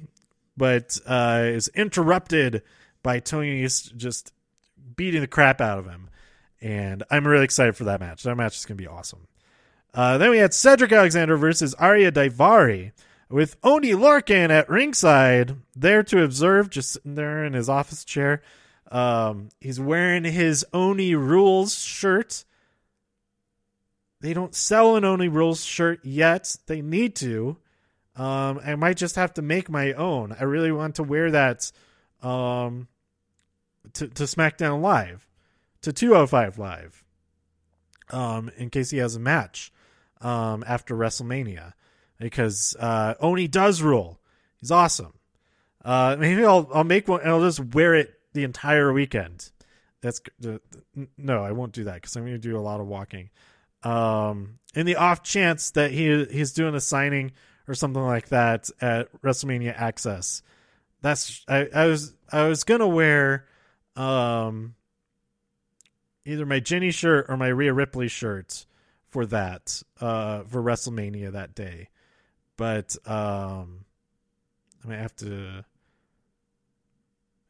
but 0.56 0.98
uh, 1.06 1.42
is 1.44 1.68
interrupted 1.68 2.62
by 3.02 3.20
Tony 3.20 3.62
just 3.62 4.32
beating 4.96 5.20
the 5.20 5.26
crap 5.26 5.60
out 5.60 5.78
of 5.78 5.86
him. 5.86 6.10
And 6.60 7.04
I'm 7.10 7.26
really 7.26 7.44
excited 7.44 7.76
for 7.76 7.84
that 7.84 8.00
match. 8.00 8.22
That 8.24 8.36
match 8.36 8.56
is 8.56 8.66
going 8.66 8.76
to 8.76 8.82
be 8.82 8.88
awesome. 8.88 9.26
Uh, 9.94 10.18
then 10.18 10.30
we 10.30 10.38
had 10.38 10.52
Cedric 10.52 10.92
Alexander 10.92 11.36
versus 11.36 11.74
Ariya 11.76 12.12
Daivari 12.12 12.92
with 13.28 13.56
Oney 13.62 13.92
Lorcan 13.92 14.50
at 14.50 14.68
ringside, 14.68 15.56
there 15.74 16.02
to 16.02 16.22
observe, 16.22 16.68
just 16.68 16.92
sitting 16.92 17.14
there 17.14 17.44
in 17.44 17.52
his 17.52 17.68
office 17.68 18.04
chair. 18.04 18.42
Um, 18.90 19.50
he's 19.60 19.80
wearing 19.80 20.24
his 20.24 20.66
Oni 20.72 21.14
Rules 21.14 21.78
shirt 21.78 22.44
they 24.20 24.34
don't 24.34 24.54
sell 24.54 24.96
an 24.96 25.04
Oney 25.04 25.28
Rules 25.28 25.64
shirt 25.64 26.04
yet. 26.04 26.56
They 26.66 26.82
need 26.82 27.16
to. 27.16 27.56
Um, 28.16 28.60
I 28.64 28.74
might 28.74 28.98
just 28.98 29.16
have 29.16 29.34
to 29.34 29.42
make 29.42 29.70
my 29.70 29.92
own. 29.94 30.36
I 30.38 30.44
really 30.44 30.72
want 30.72 30.96
to 30.96 31.02
wear 31.02 31.30
that 31.30 31.72
um, 32.22 32.88
to, 33.94 34.08
to 34.08 34.24
SmackDown 34.24 34.82
Live, 34.82 35.26
to 35.82 35.92
205 35.92 36.58
Live, 36.58 37.04
um, 38.10 38.50
in 38.58 38.68
case 38.68 38.90
he 38.90 38.98
has 38.98 39.16
a 39.16 39.20
match 39.20 39.72
um, 40.20 40.62
after 40.66 40.94
WrestleMania. 40.94 41.72
Because 42.18 42.76
uh, 42.78 43.14
Oney 43.20 43.48
does 43.48 43.80
rule. 43.80 44.20
He's 44.60 44.70
awesome. 44.70 45.14
Uh, 45.82 46.16
maybe 46.18 46.44
I'll 46.44 46.68
I'll 46.74 46.84
make 46.84 47.08
one 47.08 47.22
and 47.22 47.30
I'll 47.30 47.40
just 47.40 47.60
wear 47.74 47.94
it 47.94 48.12
the 48.34 48.44
entire 48.44 48.92
weekend. 48.92 49.50
That's 50.02 50.20
no, 51.16 51.42
I 51.42 51.52
won't 51.52 51.72
do 51.72 51.84
that 51.84 51.94
because 51.94 52.16
I'm 52.16 52.24
going 52.24 52.34
to 52.34 52.38
do 52.38 52.58
a 52.58 52.60
lot 52.60 52.80
of 52.80 52.86
walking 52.86 53.30
um, 53.82 54.58
in 54.74 54.86
the 54.86 54.96
off 54.96 55.22
chance 55.22 55.70
that 55.72 55.90
he 55.90 56.24
he's 56.26 56.52
doing 56.52 56.74
a 56.74 56.80
signing 56.80 57.32
or 57.66 57.74
something 57.74 58.02
like 58.02 58.28
that 58.28 58.68
at 58.80 59.10
WrestleMania 59.22 59.74
Access. 59.76 60.42
That's 61.02 61.44
I, 61.48 61.68
I 61.74 61.86
was 61.86 62.14
I 62.30 62.44
was 62.44 62.64
gonna 62.64 62.88
wear 62.88 63.46
um 63.96 64.74
either 66.24 66.46
my 66.46 66.60
Jenny 66.60 66.90
shirt 66.90 67.26
or 67.28 67.36
my 67.36 67.48
Rhea 67.48 67.72
Ripley 67.72 68.08
shirt 68.08 68.66
for 69.08 69.26
that 69.26 69.82
uh 70.00 70.42
for 70.42 70.62
WrestleMania 70.62 71.32
that 71.32 71.54
day. 71.54 71.88
But 72.56 72.96
um 73.06 73.84
I 74.84 74.88
might 74.88 74.98
have 74.98 75.16
to 75.16 75.64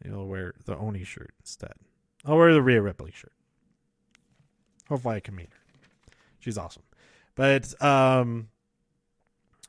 you 0.05 0.11
know 0.11 0.25
wear 0.25 0.55
the 0.65 0.77
Oney 0.77 1.05
shirt 1.05 1.33
instead. 1.41 1.75
I'll 2.25 2.37
wear 2.37 2.53
the 2.53 2.63
Rhea 2.63 2.83
Ripley 2.83 3.13
shirt. 3.13 3.33
Hopefully 4.89 5.17
I 5.17 5.21
can 5.21 5.35
meet 5.35 5.49
her. 5.51 5.60
She's 6.41 6.59
awesome. 6.59 6.83
But 7.35 7.81
um 7.83 8.49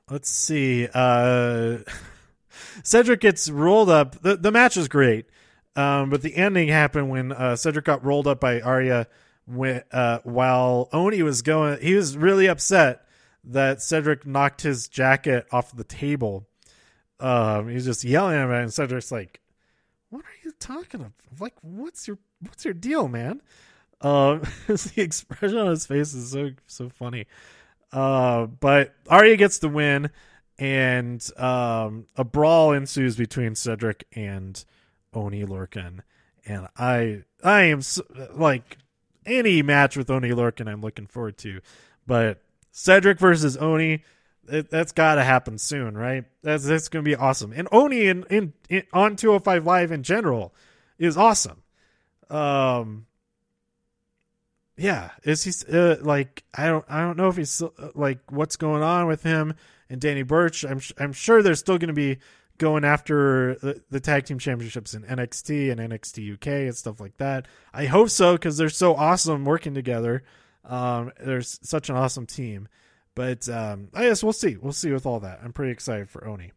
let's 0.10 0.30
see. 0.30 0.88
Uh 0.94 1.80
Cedric 2.84 3.22
gets 3.22 3.50
rolled 3.50 3.90
up. 3.90 4.22
The 4.22 4.36
the 4.38 4.52
match 4.52 4.78
is 4.78 4.88
great. 4.88 5.26
Um, 5.76 6.10
but 6.10 6.22
the 6.22 6.36
ending 6.36 6.68
happened 6.68 7.10
when 7.10 7.32
uh, 7.32 7.56
Cedric 7.56 7.86
got 7.86 8.04
rolled 8.04 8.28
up 8.28 8.42
by 8.42 8.60
Ariya 8.60 9.06
when, 9.46 9.84
uh, 9.92 10.20
while 10.24 10.90
Oney 10.92 11.24
was 11.24 11.42
going. 11.42 11.82
He 11.82 11.96
was 11.96 12.18
really 12.18 12.48
upset 12.48 13.06
that 13.44 13.82
Cedric 13.82 14.26
knocked 14.26 14.62
his 14.62 14.88
jacket 14.88 15.48
off 15.52 15.76
the 15.76 15.84
table. 15.84 16.48
Um, 17.20 17.70
he's 17.70 17.86
just 17.86 18.04
yelling 18.04 18.36
at 18.36 18.44
him, 18.44 18.52
and 18.52 18.74
Cedric's 18.74 19.12
like, 19.12 19.40
what 20.10 20.26
are 20.26 20.38
you 20.44 20.52
talking 20.60 21.00
about? 21.02 21.14
Like, 21.40 21.56
what's 21.62 22.08
your 22.08 22.18
what's 22.42 22.66
your 22.66 22.74
deal, 22.74 23.08
man? 23.08 23.42
Um, 24.02 24.42
the 24.68 24.94
expression 24.98 25.58
on 25.58 25.68
his 25.68 25.86
face 25.86 26.14
is 26.14 26.32
so 26.32 26.52
so 26.68 26.90
funny. 26.90 27.28
Uh, 27.92 28.46
but 28.46 28.94
Ariya 29.06 29.38
gets 29.38 29.60
the 29.60 29.70
win, 29.70 30.10
and 30.58 31.28
um, 31.38 32.08
a 32.16 32.24
brawl 32.24 32.72
ensues 32.72 33.16
between 33.16 33.56
Cedric 33.56 34.08
and 34.14 34.64
Oney 35.14 35.46
Lorcan, 35.46 36.00
and 36.46 36.68
I 36.78 37.24
I 37.44 37.64
am 37.64 37.82
so, 37.82 38.04
like 38.34 38.78
any 39.26 39.62
match 39.62 39.96
with 39.98 40.10
Oney 40.10 40.30
Lorcan 40.30 40.68
I'm 40.68 40.82
looking 40.82 41.08
forward 41.08 41.38
to, 41.40 41.62
but 42.08 42.42
Cedric 42.72 43.20
versus 43.20 43.58
Oney. 43.58 44.04
It, 44.48 44.72
that's 44.72 44.92
got 44.92 45.16
to 45.16 45.24
happen 45.24 45.60
soon, 45.60 45.96
right? 45.96 46.26
That's 46.42 46.66
that's 46.66 46.90
gonna 46.90 47.04
be 47.04 47.16
awesome. 47.16 47.54
And 47.56 47.68
Oney 47.72 48.08
in, 48.08 48.26
in, 48.30 48.54
in 48.70 48.84
on 48.92 49.16
205 49.16 49.66
Live 49.66 49.92
in 49.92 50.02
general 50.02 50.54
is 50.98 51.16
awesome. 51.16 51.62
Um, 52.30 53.06
yeah, 54.82 55.12
is 55.24 55.44
he 55.44 55.52
uh, 55.72 55.98
like 56.02 56.44
I 56.56 56.66
don't 56.66 56.86
I 56.90 57.02
don't 57.02 57.16
know 57.16 57.28
if 57.28 57.38
he's 57.38 57.62
uh, 57.62 57.70
like 57.94 58.20
what's 58.32 58.56
going 58.56 58.82
on 58.82 59.08
with 59.08 59.22
him 59.22 59.54
and 59.90 60.02
Danny 60.02 60.24
Burch. 60.24 60.64
I'm 60.64 60.82
I'm 60.98 61.14
sure 61.14 61.44
they're 61.44 61.56
still 61.56 61.78
going 61.78 61.90
to 61.90 61.94
be 61.94 62.18
going 62.58 62.84
after 62.84 63.56
the, 63.56 63.82
the, 63.90 64.00
tag 64.00 64.26
team 64.26 64.38
championships 64.38 64.94
in 64.94 65.02
NXT 65.02 65.72
and 65.72 65.80
NXT 65.80 66.34
UK 66.34 66.48
and 66.48 66.76
stuff 66.76 67.00
like 67.00 67.18
that. 67.18 67.48
I 67.74 67.86
hope 67.86 68.10
so 68.12 68.34
because 68.34 68.56
they're 68.58 68.70
so 68.70 68.94
awesome 68.94 69.46
working 69.46 69.74
together. 69.74 70.24
Um, 70.64 71.12
there's 71.20 71.60
such 71.64 71.90
an 71.90 71.96
awesome 71.96 72.28
team, 72.28 72.68
but 73.16 73.50
um, 73.50 73.90
I 73.96 74.04
guess 74.04 74.24
we'll 74.24 74.34
see. 74.34 74.58
We'll 74.58 74.74
see 74.74 74.92
with 74.92 75.08
all 75.08 75.20
that. 75.22 75.40
I'm 75.44 75.54
pretty 75.54 75.72
excited 75.72 76.10
for 76.10 76.28
Oney 76.28 76.52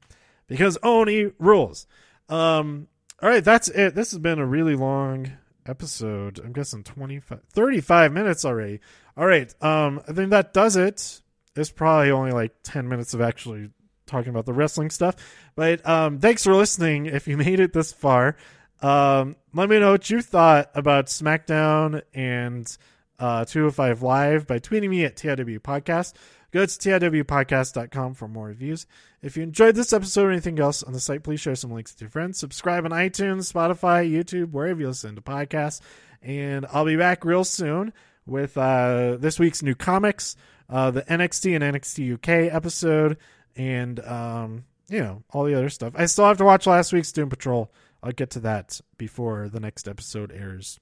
because 0.47 0.77
Oney 0.83 1.33
rules. 1.39 1.87
Um, 2.29 2.89
all 3.23 3.29
right, 3.29 3.45
that's 3.45 3.69
it. 3.69 3.95
This 3.95 4.11
has 4.13 4.19
been 4.19 4.39
a 4.39 4.47
really 4.47 4.77
long 4.77 5.33
episode. 5.67 6.41
I'm 6.45 6.53
guessing 6.53 6.83
25, 6.83 7.41
35 7.51 8.13
minutes 8.13 8.45
already. 8.45 8.81
All 9.17 9.27
right. 9.27 9.53
Um, 9.63 10.03
I 10.09 10.13
think 10.13 10.31
that 10.31 10.53
does 10.53 10.77
it. 10.77 11.21
It's 11.57 11.71
probably 11.71 12.11
only 12.11 12.33
like 12.33 12.53
10 12.65 12.89
minutes 12.89 13.15
of 13.15 13.21
actually 13.21 13.71
talking 14.07 14.31
about 14.31 14.47
the 14.47 14.53
wrestling 14.53 14.91
stuff. 14.91 15.17
But 15.55 15.87
um, 15.89 16.19
thanks 16.19 16.45
for 16.45 16.55
listening. 16.55 17.07
If 17.07 17.29
you 17.29 17.37
made 17.39 17.61
it 17.61 17.73
this 17.73 17.93
far, 17.93 18.37
um, 18.83 19.37
let 19.53 19.69
me 19.69 19.79
know 19.79 19.93
what 19.93 20.11
you 20.11 20.21
thought 20.21 20.71
about 20.75 21.07
SmackDown 21.07 22.03
and 22.13 22.77
uh, 23.19 23.45
205 23.45 24.03
Live 24.03 24.47
by 24.47 24.59
tweeting 24.59 24.91
me 24.91 25.05
at 25.05 25.17
TIW 25.17 25.61
Podcast. 25.61 26.15
Go 26.55 26.65
to 26.65 26.79
TIWpodcast.com 26.79 28.15
for 28.15 28.29
more 28.29 28.47
reviews. 28.47 28.87
If 29.21 29.37
you 29.37 29.43
enjoyed 29.43 29.75
this 29.75 29.93
episode 29.93 30.27
or 30.27 30.31
anything 30.31 30.61
else 30.61 30.85
on 30.85 30.93
the 30.93 31.01
site, 31.01 31.25
please 31.25 31.41
share 31.41 31.57
some 31.57 31.73
links 31.73 31.93
with 31.93 32.03
your 32.03 32.11
friends. 32.11 32.39
Subscribe 32.39 32.85
on 32.85 32.93
iTunes, 32.93 33.53
Spotify, 33.53 34.09
YouTube, 34.09 34.53
wherever 34.53 34.81
you 34.81 34.87
listen 34.87 35.17
to 35.17 35.21
podcasts. 35.21 35.81
And 36.23 36.65
I'll 36.73 36.85
be 36.85 36.95
back 36.95 37.25
real 37.25 37.43
soon 37.43 37.93
with 38.25 38.57
uh, 38.57 39.17
this 39.19 39.41
week's 39.41 39.65
new 39.65 39.75
comics, 39.75 40.37
uh, 40.71 40.93
the 40.93 41.03
NXT 41.03 41.61
and 41.61 41.75
NXT 41.75 42.15
UK 42.15 42.55
episode, 42.55 43.17
and 43.57 43.99
um, 44.07 44.65
you 44.89 45.01
know 45.01 45.25
all 45.31 45.43
the 45.43 45.55
other 45.55 45.71
stuff. 45.71 45.95
I 45.97 46.07
still 46.07 46.27
have 46.27 46.39
to 46.39 46.45
watch 46.45 46.69
last 46.69 46.93
week's 46.93 47.11
Doom 47.11 47.31
Patrol. 47.31 47.73
I'll 48.01 48.13
get 48.13 48.31
to 48.31 48.41
that 48.41 48.81
before 48.97 49.49
the 49.49 49.59
next 49.59 49.89
episode 49.89 50.31
airs, 50.31 50.79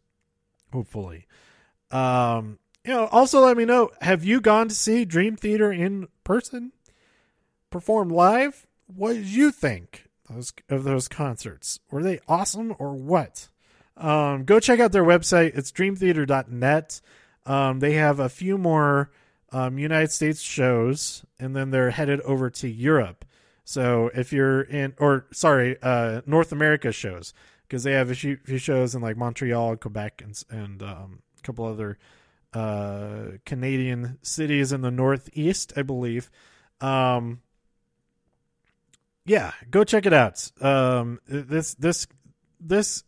hopefully. 0.71 1.27
Um, 1.91 2.59
you 2.85 2.93
know, 2.93 3.07
also 3.07 3.41
let 3.41 3.57
me 3.57 3.65
know 3.65 3.91
have 4.01 4.25
you 4.25 4.41
gone 4.41 4.69
to 4.69 4.75
see 4.75 5.05
Dream 5.05 5.37
Theater 5.37 5.73
in 5.73 6.09
person 6.25 6.73
perform 7.71 8.09
live? 8.09 8.67
What 8.87 9.15
did 9.15 9.27
you 9.27 9.51
think 9.51 10.09
those, 10.29 10.53
of 10.69 10.85
those 10.85 11.09
concerts? 11.09 11.81
Were 11.91 12.03
they 12.03 12.21
awesome 12.29 12.75
or 12.79 12.95
what? 12.95 13.49
Um, 13.97 14.45
go 14.45 14.59
check 14.59 14.81
out 14.81 14.93
their 14.93 15.05
website. 15.05 15.57
It's 15.57 15.71
dreamtheater.net. 15.71 17.01
Um, 17.47 17.81
they 17.81 17.95
have 17.95 18.21
a 18.21 18.29
few 18.29 18.59
more 18.59 19.11
um, 19.53 19.79
United 19.79 20.11
States 20.11 20.41
shows, 20.41 21.25
and 21.39 21.55
then 21.55 21.71
they're 21.71 21.91
headed 21.91 22.21
over 22.23 22.51
to 22.51 22.69
Europe. 22.69 23.25
So 23.65 24.11
if 24.15 24.33
you're 24.33 24.63
in, 24.63 24.95
or 24.99 25.27
sorry, 25.33 25.77
uh, 25.83 26.23
North 26.27 26.53
America 26.53 26.91
shows, 26.91 27.33
because 27.63 27.85
they 27.85 27.93
have 27.93 28.11
a 28.11 28.15
few, 28.15 28.39
shows 28.59 28.95
in 28.95 29.03
like 29.03 29.17
Montreal, 29.17 29.77
Quebec, 29.77 30.23
and, 30.25 30.43
and 30.51 30.83
um, 30.83 31.23
a 31.39 31.43
couple 31.43 31.65
other 31.65 31.99
uh, 32.55 33.39
Canadian 33.47 34.19
cities 34.23 34.73
in 34.73 34.83
the 34.83 34.91
Northeast, 34.91 35.73
I 35.77 35.83
believe. 35.83 36.31
Um, 36.81 37.41
yeah, 39.25 39.53
go 39.71 39.85
check 39.85 40.07
it 40.07 40.13
out. 40.13 40.51
Um, 40.61 41.21
this 41.27 41.75
this 41.75 42.07
this 42.61 43.05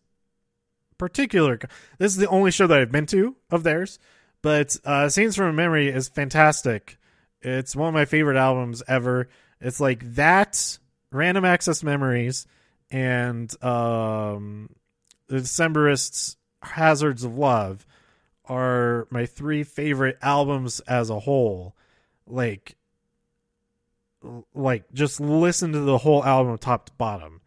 particular 0.97 1.59
this 1.99 2.13
is 2.13 2.19
the 2.19 2.29
only 2.29 2.51
show 2.51 2.67
that 2.67 2.79
I've 2.79 2.93
been 2.93 3.07
to 3.07 3.37
of 3.51 3.63
theirs, 3.63 3.99
but 4.43 4.77
uh, 4.85 5.09
Scenes 5.09 5.37
from 5.37 5.57
Memory 5.57 5.89
is 5.89 6.09
fantastic. 6.09 6.99
It's 7.43 7.77
one 7.77 7.89
of 7.89 7.95
my 7.95 8.05
favorite 8.07 8.39
albums 8.39 8.83
ever. 8.89 9.29
It's 9.61 9.81
like 9.81 10.15
that, 10.15 10.79
Random 11.11 11.45
Access 11.45 11.83
Memories, 11.83 12.47
and 12.91 13.51
um, 13.63 14.71
the 15.27 15.37
Decemberists' 15.37 16.37
Hazards 16.63 17.25
of 17.25 17.37
Love 17.37 17.85
are 18.47 19.07
my 19.11 19.27
three 19.27 19.65
favorite 19.65 20.19
albums 20.23 20.81
as 20.81 21.11
a 21.11 21.21
whole. 21.21 21.75
Like, 22.27 22.77
like 24.55 24.93
just 24.93 25.21
listen 25.21 25.73
to 25.73 25.81
the 25.81 25.99
whole 25.99 26.25
album 26.25 26.57
top 26.59 26.87
to 26.87 26.93
bottom, 26.93 27.41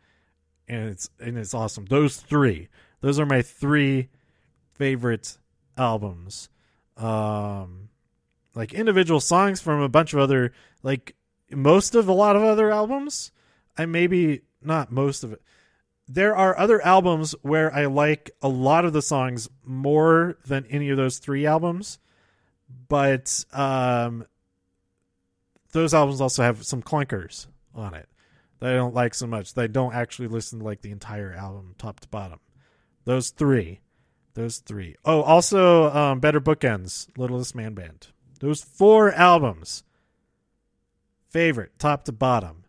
and 0.67 0.89
it's 0.89 1.09
and 1.19 1.37
it's 1.37 1.53
awesome. 1.53 1.85
Those 1.85 2.17
three, 2.17 2.69
those 3.01 3.19
are 3.19 3.25
my 3.25 3.41
three 3.41 4.09
favorite 4.73 5.37
albums. 5.77 6.49
Um, 6.97 7.89
like 8.55 8.73
individual 8.73 9.19
songs 9.19 9.61
from 9.61 9.81
a 9.81 9.89
bunch 9.89 10.13
of 10.13 10.19
other 10.19 10.51
like 10.81 11.15
most 11.51 11.95
of 11.95 12.07
a 12.07 12.13
lot 12.13 12.35
of 12.35 12.43
other 12.43 12.71
albums. 12.71 13.31
I 13.77 13.85
maybe 13.85 14.41
not 14.61 14.91
most 14.91 15.23
of 15.23 15.33
it 15.33 15.41
there 16.07 16.35
are 16.35 16.57
other 16.57 16.83
albums 16.85 17.35
where 17.41 17.73
I 17.73 17.85
like 17.85 18.31
a 18.41 18.47
lot 18.47 18.85
of 18.85 18.93
the 18.93 19.01
songs 19.01 19.49
more 19.65 20.37
than 20.45 20.65
any 20.69 20.89
of 20.89 20.97
those 20.97 21.19
three 21.19 21.45
albums, 21.45 21.99
but 22.87 23.43
um, 23.51 24.25
those 25.73 25.93
albums 25.93 26.21
also 26.21 26.43
have 26.43 26.65
some 26.65 26.81
clunkers 26.81 27.47
on 27.75 27.93
it 27.93 28.07
that 28.59 28.73
I 28.73 28.75
don't 28.75 28.95
like 28.95 29.13
so 29.13 29.27
much. 29.27 29.53
They 29.53 29.67
don't 29.67 29.93
actually 29.93 30.29
listen 30.29 30.59
to 30.59 30.65
like 30.65 30.81
the 30.81 30.91
entire 30.91 31.33
album 31.33 31.75
top 31.77 31.99
to 31.99 32.07
bottom. 32.07 32.39
Those 33.03 33.29
three, 33.29 33.81
those 34.33 34.57
three. 34.59 34.95
Oh, 35.05 35.21
also 35.21 35.91
um, 35.91 36.19
Better 36.19 36.41
Bookends, 36.41 37.07
Littlest 37.17 37.55
Man 37.55 37.73
Band. 37.73 38.07
Those 38.39 38.61
four 38.61 39.11
albums, 39.13 39.83
favorite 41.29 41.77
top 41.79 42.05
to 42.05 42.11
bottom. 42.11 42.63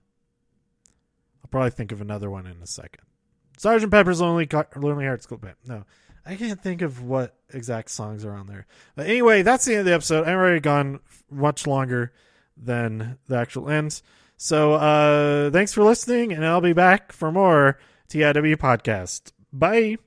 I'll 1.43 1.51
probably 1.51 1.71
think 1.71 1.93
of 1.93 2.01
another 2.01 2.31
one 2.31 2.47
in 2.47 2.61
a 2.63 2.67
second. 2.67 3.08
Sergeant 3.59 3.93
Pepper's 3.93 4.21
Lonely 4.21 4.49
Lonely 4.77 5.05
Hearts 5.05 5.27
Club 5.27 5.43
Band. 5.43 5.57
No, 5.67 5.85
I 6.25 6.37
can't 6.37 6.63
think 6.63 6.81
of 6.81 7.03
what 7.03 7.35
exact 7.53 7.91
songs 7.91 8.25
are 8.25 8.33
on 8.33 8.47
there. 8.47 8.67
But 8.97 9.07
anyway, 9.07 9.43
that's 9.43 9.65
the 9.65 9.73
end 9.73 9.81
of 9.81 9.87
the 9.87 9.95
episode. 9.95 10.27
I've 10.27 10.35
already 10.35 10.61
gone 10.61 11.01
much 11.31 11.67
longer 11.67 12.13
than 12.57 13.19
the 13.29 13.37
actual 13.37 13.69
end. 13.69 14.01
So 14.37 14.75
uh, 14.75 15.51
thanks 15.51 15.75
for 15.75 15.83
listening, 15.83 16.33
and 16.33 16.47
I'll 16.47 16.61
be 16.61 16.73
back 16.73 17.13
for 17.13 17.33
more 17.33 17.79
TIW 18.09 18.57
podcast. 18.57 19.33
Bye. 19.53 19.99